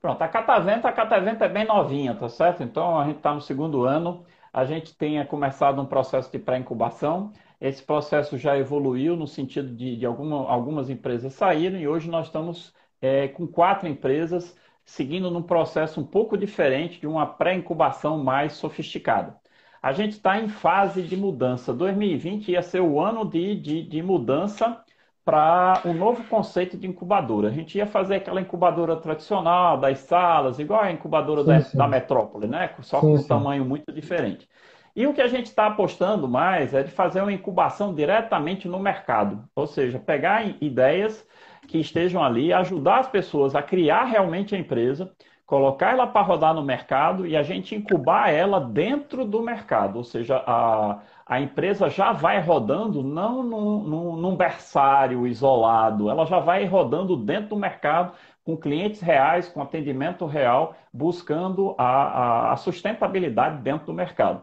[0.00, 2.62] Pronto, a Catavento, a Catavento é bem novinha, tá certo?
[2.62, 7.32] Então a gente está no segundo ano a gente tenha começado um processo de pré-incubação.
[7.60, 12.26] Esse processo já evoluiu no sentido de, de alguma, algumas empresas saírem e hoje nós
[12.26, 14.56] estamos é, com quatro empresas
[14.88, 19.36] seguindo num processo um pouco diferente de uma pré-incubação mais sofisticada.
[19.82, 21.74] A gente está em fase de mudança.
[21.74, 24.82] 2020 ia ser o ano de, de, de mudança
[25.24, 27.48] para um novo conceito de incubadora.
[27.48, 31.76] A gente ia fazer aquela incubadora tradicional das salas, igual a incubadora sim, da, sim.
[31.76, 32.70] da, metrópole, né?
[32.80, 34.48] Só com um tamanho muito diferente.
[34.96, 38.80] E o que a gente está apostando mais é de fazer uma incubação diretamente no
[38.80, 41.24] mercado, ou seja, pegar ideias
[41.68, 45.12] que estejam ali, ajudar as pessoas a criar realmente a empresa,
[45.46, 50.04] colocar ela para rodar no mercado e a gente incubar ela dentro do mercado, ou
[50.04, 56.38] seja, a, a empresa já vai rodando não num, num, num, berçário isolado, ela já
[56.38, 58.14] vai rodando dentro do mercado
[58.44, 64.42] com clientes reais, com atendimento real, buscando a, a, a sustentabilidade dentro do mercado.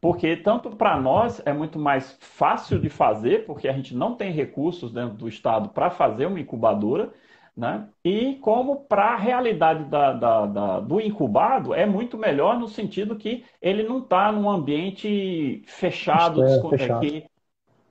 [0.00, 4.32] Porque tanto para nós é muito mais fácil de fazer, porque a gente não tem
[4.32, 7.10] recursos dentro do Estado para fazer uma incubadora,
[7.56, 7.86] né?
[8.04, 13.16] E como para a realidade da, da, da, do incubado é muito melhor no sentido
[13.16, 17.00] que ele não está num ambiente fechado, é, fechado.
[17.00, 17.26] Que,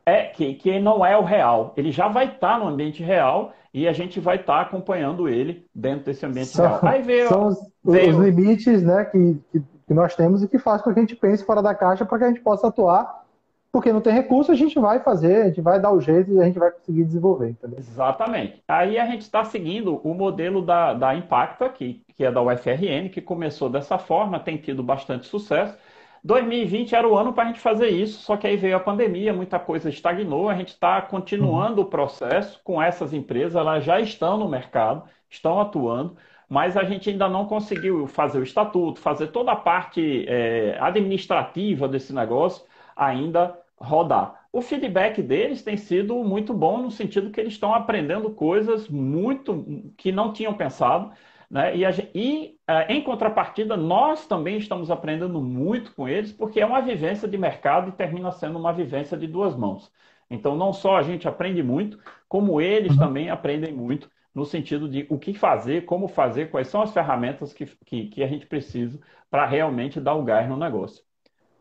[0.05, 1.73] é que, que não é o real.
[1.77, 5.29] Ele já vai estar tá no ambiente real e a gente vai estar tá acompanhando
[5.29, 6.79] ele dentro desse ambiente são, real.
[6.83, 8.17] Aí veio, são os, veio...
[8.17, 11.15] os limites né, que, que, que, nós temos e que faz com que a gente
[11.15, 13.25] pense fora da caixa para que a gente possa atuar.
[13.71, 16.41] Porque não tem recurso, a gente vai fazer, a gente vai dar o jeito e
[16.41, 17.49] a gente vai conseguir desenvolver.
[17.49, 17.77] Entendeu?
[17.77, 18.63] Exatamente.
[18.67, 23.09] Aí a gente está seguindo o modelo da, da Impacto aqui, que é da UFRN,
[23.11, 25.77] que começou dessa forma, tem tido bastante sucesso
[26.23, 29.33] 2020 era o ano para a gente fazer isso, só que aí veio a pandemia,
[29.33, 31.87] muita coisa estagnou, a gente está continuando uhum.
[31.87, 36.17] o processo com essas empresas, elas já estão no mercado, estão atuando,
[36.49, 41.87] mas a gente ainda não conseguiu fazer o estatuto, fazer toda a parte é, administrativa
[41.87, 44.39] desse negócio ainda rodar.
[44.51, 49.93] O feedback deles tem sido muito bom no sentido que eles estão aprendendo coisas muito
[49.95, 51.11] que não tinham pensado.
[51.49, 51.77] Né?
[51.77, 56.65] E, gente, e uh, em contrapartida, nós também estamos aprendendo muito com eles, porque é
[56.65, 59.91] uma vivência de mercado e termina sendo uma vivência de duas mãos.
[60.29, 62.99] Então, não só a gente aprende muito, como eles uhum.
[62.99, 67.53] também aprendem muito, no sentido de o que fazer, como fazer, quais são as ferramentas
[67.53, 68.99] que, que, que a gente precisa
[69.29, 71.03] para realmente dar o gás no negócio.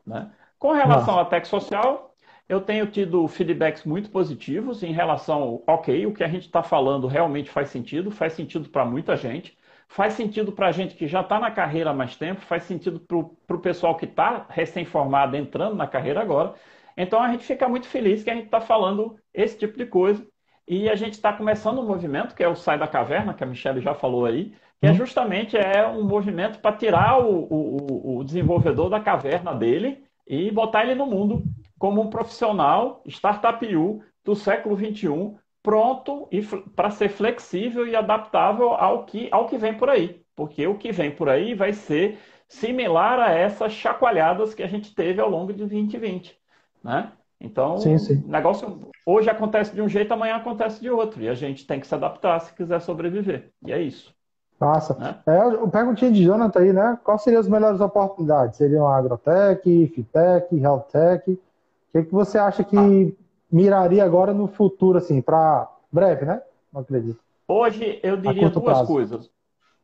[0.06, 0.30] Né?
[0.58, 1.26] Com relação Nossa.
[1.26, 2.14] à tech social,
[2.48, 6.62] eu tenho tido feedbacks muito positivos em relação ao, ok, o que a gente está
[6.62, 9.56] falando realmente faz sentido, faz sentido para muita gente
[9.88, 13.00] faz sentido para a gente que já está na carreira há mais tempo, faz sentido
[13.00, 16.54] para o pessoal que está recém-formado entrando na carreira agora.
[16.96, 20.24] Então a gente fica muito feliz que a gente está falando esse tipo de coisa.
[20.68, 23.46] E a gente está começando um movimento, que é o Sai da Caverna, que a
[23.46, 24.96] Michelle já falou aí, que é uhum.
[24.96, 30.84] justamente é um movimento para tirar o, o, o desenvolvedor da caverna dele e botar
[30.84, 31.42] ele no mundo
[31.78, 33.66] como um profissional startup
[34.22, 36.28] do século XXI, pronto
[36.76, 40.22] para ser flexível e adaptável ao que, ao que vem por aí.
[40.36, 44.94] Porque o que vem por aí vai ser similar a essas chacoalhadas que a gente
[44.94, 46.38] teve ao longo de 2020.
[46.84, 47.10] Né?
[47.40, 48.22] Então, sim, sim.
[48.26, 51.22] o negócio hoje acontece de um jeito, amanhã acontece de outro.
[51.22, 53.50] E a gente tem que se adaptar se quiser sobreviver.
[53.64, 54.12] E é isso.
[54.60, 54.94] Massa.
[54.98, 55.20] Né?
[55.26, 56.98] É, eu perguntinha de Jonathan aí, né?
[57.04, 58.56] Quais seriam as melhores oportunidades?
[58.56, 61.30] Seriam agrotech, fintech, healthtech?
[61.30, 61.38] O
[61.92, 66.42] que, que você acha que ah miraria agora no futuro, assim, para breve, né?
[66.72, 67.18] Não acredito.
[67.46, 68.86] Hoje eu diria duas prazo.
[68.86, 69.30] coisas.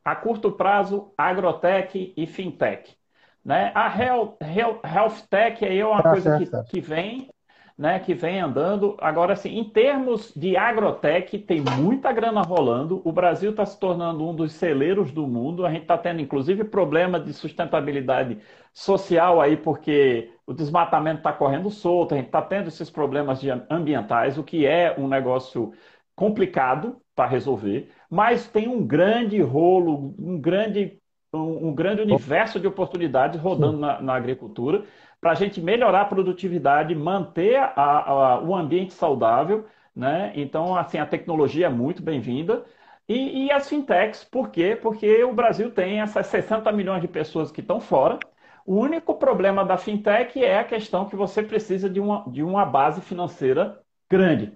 [0.04, 2.94] A curto prazo, agrotech e fintech.
[3.42, 3.72] Né?
[3.74, 6.70] A health, health, health tech é uma tá coisa certo, que, certo.
[6.70, 7.30] que vem
[7.76, 8.96] né, que vem andando.
[9.00, 13.02] Agora, assim, em termos de agrotech, tem muita grana rolando.
[13.04, 15.66] O Brasil está se tornando um dos celeiros do mundo.
[15.66, 18.38] A gente está tendo, inclusive, problema de sustentabilidade
[18.72, 24.38] social aí, porque o desmatamento está correndo solto, a gente está tendo esses problemas ambientais,
[24.38, 25.72] o que é um negócio
[26.14, 30.98] complicado para resolver, mas tem um grande rolo, um grande,
[31.32, 34.84] um, um grande universo de oportunidades rodando na, na agricultura
[35.24, 39.64] para a gente melhorar a produtividade, manter a, a, o ambiente saudável,
[39.96, 40.30] né?
[40.36, 42.62] Então, assim, a tecnologia é muito bem-vinda.
[43.08, 44.76] E, e, as fintechs, por quê?
[44.76, 48.18] Porque o Brasil tem essas 60 milhões de pessoas que estão fora.
[48.66, 52.66] O único problema da fintech é a questão que você precisa de uma, de uma
[52.66, 54.52] base financeira grande.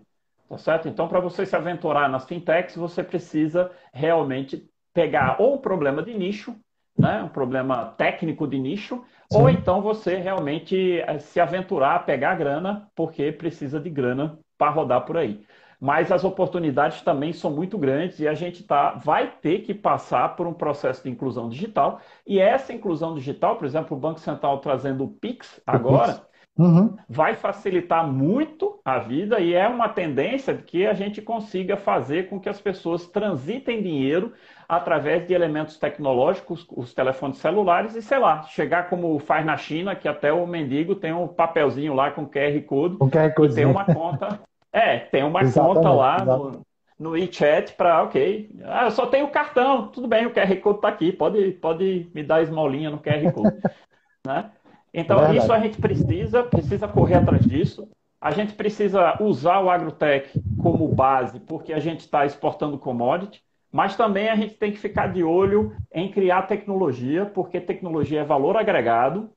[0.51, 0.87] Tá certo?
[0.87, 6.13] Então, para você se aventurar nas fintechs, você precisa realmente pegar ou um problema de
[6.13, 6.55] nicho,
[6.99, 7.23] né?
[7.23, 9.39] um problema técnico de nicho, Sim.
[9.39, 14.71] ou então você realmente eh, se aventurar a pegar grana, porque precisa de grana para
[14.71, 15.45] rodar por aí.
[15.81, 20.35] Mas as oportunidades também são muito grandes e a gente tá, vai ter que passar
[20.35, 22.01] por um processo de inclusão digital.
[22.27, 26.27] E essa inclusão digital, por exemplo, o Banco Central trazendo o PIX agora,
[26.59, 26.97] Uhum.
[27.09, 32.41] vai facilitar muito a vida e é uma tendência que a gente consiga fazer com
[32.41, 34.33] que as pessoas transitem dinheiro
[34.69, 39.97] através de elementos tecnológicos, os telefones celulares, e sei lá, chegar como faz na China,
[39.97, 43.55] que até o mendigo tem um papelzinho lá com QR Code, o QR Code.
[43.55, 44.41] tem uma conta.
[44.71, 46.67] É, tem uma exatamente, conta lá no,
[46.99, 50.79] no WeChat para, ok, ah, eu só tenho o cartão, tudo bem, o QR Code
[50.79, 53.57] está aqui, pode, pode me dar esmolinha no QR Code.
[54.27, 54.51] né?
[54.93, 57.89] Então, é isso a gente precisa, precisa correr atrás disso.
[58.21, 63.43] A gente precisa usar o agrotech como base, porque a gente está exportando commodity.
[63.71, 68.25] Mas também a gente tem que ficar de olho em criar tecnologia, porque tecnologia é
[68.25, 69.31] valor agregado,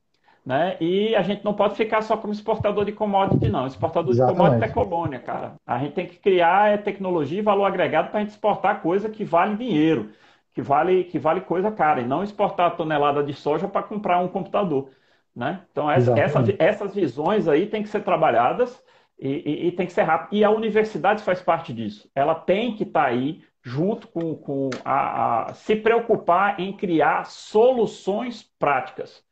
[0.44, 0.76] né?
[0.80, 3.66] E a gente não pode ficar só como exportador de commodity, não.
[3.66, 4.36] Exportador Exatamente.
[4.36, 5.54] de commodity é colônia, cara.
[5.66, 9.08] A gente tem que criar é, tecnologia e valor agregado para a gente exportar coisa
[9.08, 10.10] que vale dinheiro,
[10.52, 14.28] que vale, que vale coisa cara, e não exportar tonelada de soja para comprar um
[14.28, 14.90] computador.
[15.34, 15.60] Né?
[15.70, 18.82] Então, essa, essas, essas visões aí têm que ser trabalhadas
[19.18, 20.36] e, e, e, tem que ser rápido.
[20.36, 22.10] E a universidade faz parte disso.
[22.14, 27.26] Ela tem que estar tá aí junto com, com a, a, se preocupar em criar
[27.26, 29.24] soluções práticas.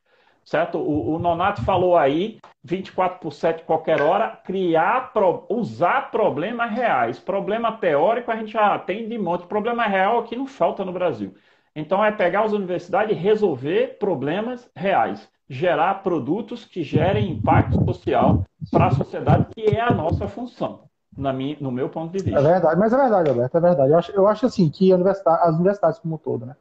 [0.44, 0.78] Certo?
[0.78, 5.12] O, o Nonato falou aí 24 por 7 qualquer hora, criar,
[5.48, 7.18] usar problemas reais.
[7.18, 9.46] Problema teórico a gente já tem de monte.
[9.46, 11.34] Problema real aqui não falta no Brasil.
[11.74, 18.44] Então é pegar as universidades e resolver problemas reais, gerar produtos que gerem impacto social
[18.70, 20.89] para a sociedade, que é a nossa função,
[21.20, 22.40] na minha, no meu ponto de vista.
[22.40, 23.92] É verdade, mas é verdade, Alberto, é verdade.
[23.92, 26.56] Eu acho, eu acho assim que universidade, as universidades como um todo, né?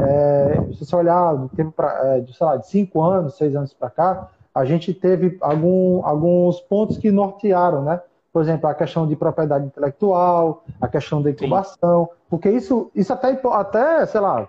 [0.00, 3.54] É, se você olhar do tempo pra, é, de, sei lá, de cinco anos, seis
[3.54, 8.00] anos para cá, a gente teve algum, alguns pontos que nortearam, né?
[8.32, 12.18] Por exemplo, a questão de propriedade intelectual, a questão da incubação, Sim.
[12.30, 14.46] porque isso, isso até, até, sei lá,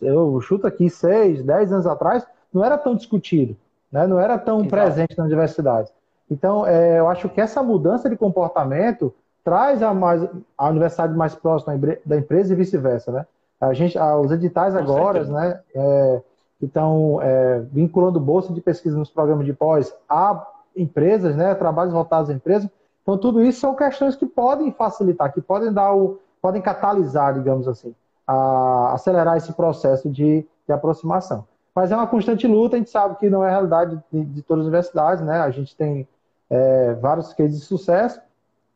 [0.00, 3.56] eu chuto aqui seis, dez anos atrás, não era tão discutido,
[3.92, 4.06] né?
[4.06, 4.70] não era tão Exato.
[4.70, 5.90] presente na universidade.
[6.34, 9.14] Então, é, eu acho que essa mudança de comportamento
[9.44, 10.26] traz a, mais,
[10.58, 13.26] a universidade mais próxima da empresa e vice-versa, né?
[13.60, 16.20] A gente, os editais agora, né, é,
[16.58, 20.44] que estão é, vinculando bolsa de pesquisa nos programas de pós a
[20.76, 22.68] empresas, né, trabalhos voltados a empresas.
[23.02, 27.68] Então, tudo isso são questões que podem facilitar, que podem dar o, podem catalisar, digamos
[27.68, 27.94] assim,
[28.26, 31.46] a acelerar esse processo de, de aproximação.
[31.74, 34.42] Mas é uma constante luta, a gente sabe que não é a realidade de, de
[34.42, 35.40] todas as universidades, né?
[35.40, 36.06] A gente tem
[36.54, 38.20] é, vários cases de sucesso,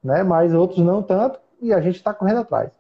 [0.03, 0.25] né?
[0.25, 2.71] Mas outros não tanto, e a gente está correndo atrás.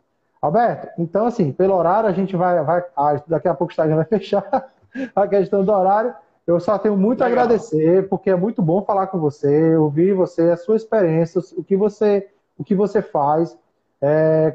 [0.42, 3.96] Alberto, então assim, pelo horário a gente vai, vai ah, daqui a pouco o Instagram
[3.96, 4.70] vai fechar,
[5.14, 6.14] a questão do horário.
[6.46, 7.40] Eu só tenho muito Legal.
[7.40, 11.62] a agradecer, porque é muito bom falar com você, ouvir você, a sua experiência, o
[11.62, 12.26] que você,
[12.57, 13.57] o que você faz,
[14.01, 14.55] é,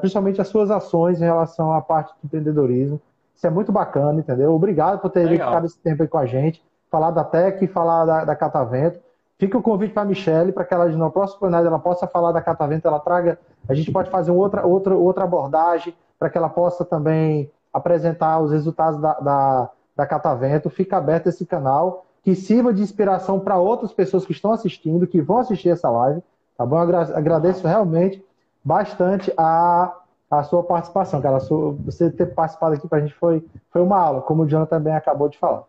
[0.00, 3.00] principalmente as suas ações em relação à parte do empreendedorismo.
[3.36, 4.54] Isso é muito bacana, entendeu?
[4.54, 8.24] Obrigado por ter dedicado esse tempo aí com a gente, falar da Tec, falar da,
[8.24, 8.98] da Catavento.
[9.38, 12.32] Fica o convite para a Michelle, para que ela, na próxima oportunidade, ela possa falar
[12.32, 16.48] da Catavento, ela traga, a gente pode fazer outra, outra, outra abordagem, para que ela
[16.48, 20.70] possa também apresentar os resultados da, da, da Catavento.
[20.70, 25.20] Fica aberto esse canal, que sirva de inspiração para outras pessoas que estão assistindo, que
[25.20, 26.22] vão assistir essa live.
[26.56, 26.78] Tá bom?
[26.78, 28.24] Agradeço realmente
[28.64, 29.94] bastante a,
[30.30, 31.38] a sua participação, cara.
[31.40, 34.78] Sua, você ter participado aqui para a gente foi, foi uma aula, como o Jonathan
[34.78, 35.64] também acabou de falar.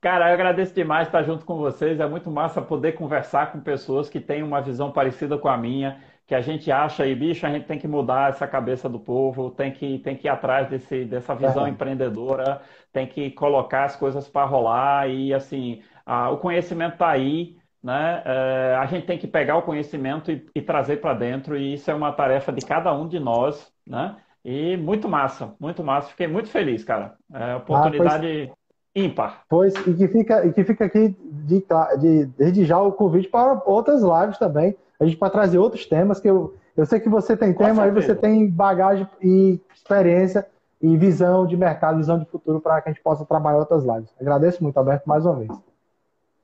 [0.00, 2.00] Cara, eu agradeço demais estar junto com vocês.
[2.00, 6.00] É muito massa poder conversar com pessoas que têm uma visão parecida com a minha
[6.30, 9.50] que a gente acha aí, bicho, a gente tem que mudar essa cabeça do povo,
[9.50, 11.70] tem que, tem que ir atrás desse, dessa visão é.
[11.70, 12.62] empreendedora,
[12.92, 18.22] tem que colocar as coisas para rolar e, assim, a, o conhecimento está aí, né?
[18.24, 21.90] É, a gente tem que pegar o conhecimento e, e trazer para dentro e isso
[21.90, 24.14] é uma tarefa de cada um de nós, né?
[24.44, 26.10] E muito massa, muito massa.
[26.10, 27.16] Fiquei muito feliz, cara.
[27.34, 28.59] É oportunidade ah, pois,
[28.94, 29.42] ímpar.
[29.48, 31.64] Pois, e que fica, e que fica aqui de,
[31.98, 36.20] de, desde já o convite para outras lives também a gente pode trazer outros temas
[36.20, 40.46] que eu, eu sei que você tem tema, aí você tem bagagem e experiência
[40.80, 44.14] e visão de mercado, visão de futuro para que a gente possa trabalhar outras lives.
[44.20, 45.50] Agradeço muito, Alberto, mais uma vez.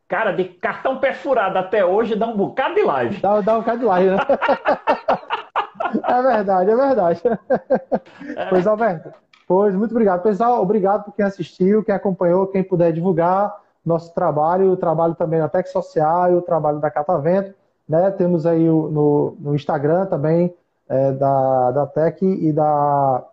[0.08, 3.20] Cara, de cartão perfurado até hoje dá um bocado de live.
[3.20, 4.16] Dá, dá um bocado de live, né?
[6.08, 7.22] é verdade, é verdade.
[8.36, 8.46] É.
[8.46, 9.12] Pois, Alberto,
[9.46, 10.22] pois, muito obrigado.
[10.22, 15.38] Pessoal, obrigado por quem assistiu, quem acompanhou, quem puder divulgar nosso trabalho, o trabalho também
[15.38, 17.54] da Tec Social e o trabalho da Catavento.
[17.88, 18.10] Né?
[18.10, 20.52] Temos aí o, no, no Instagram também
[20.88, 23.24] é, da, da Tec e da,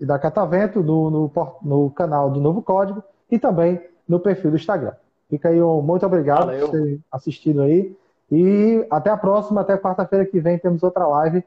[0.00, 4.56] e da Catavento, no, no, no, canal do Novo Código e também no perfil do
[4.56, 4.92] Instagram.
[5.28, 6.68] Fica aí um muito obrigado Valeu.
[6.68, 7.96] por ter assistido aí.
[8.30, 11.44] E até a próxima, até quarta-feira que vem temos outra live,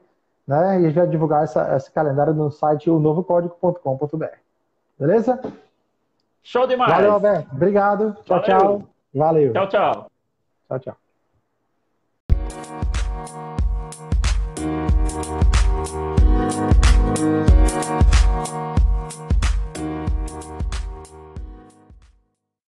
[0.50, 0.80] né?
[0.80, 4.26] E a gente vai divulgar essa, esse calendário no site o novocódigo.com.br.
[4.98, 5.40] Beleza?
[6.42, 6.92] Show demais!
[6.92, 7.48] Valeu, Alberto.
[7.52, 8.16] Obrigado.
[8.24, 8.42] Tchau, Valeu.
[8.42, 8.82] tchau.
[9.14, 9.52] Valeu.
[9.52, 10.10] Tchau, tchau.
[10.66, 10.99] Tchau, tchau.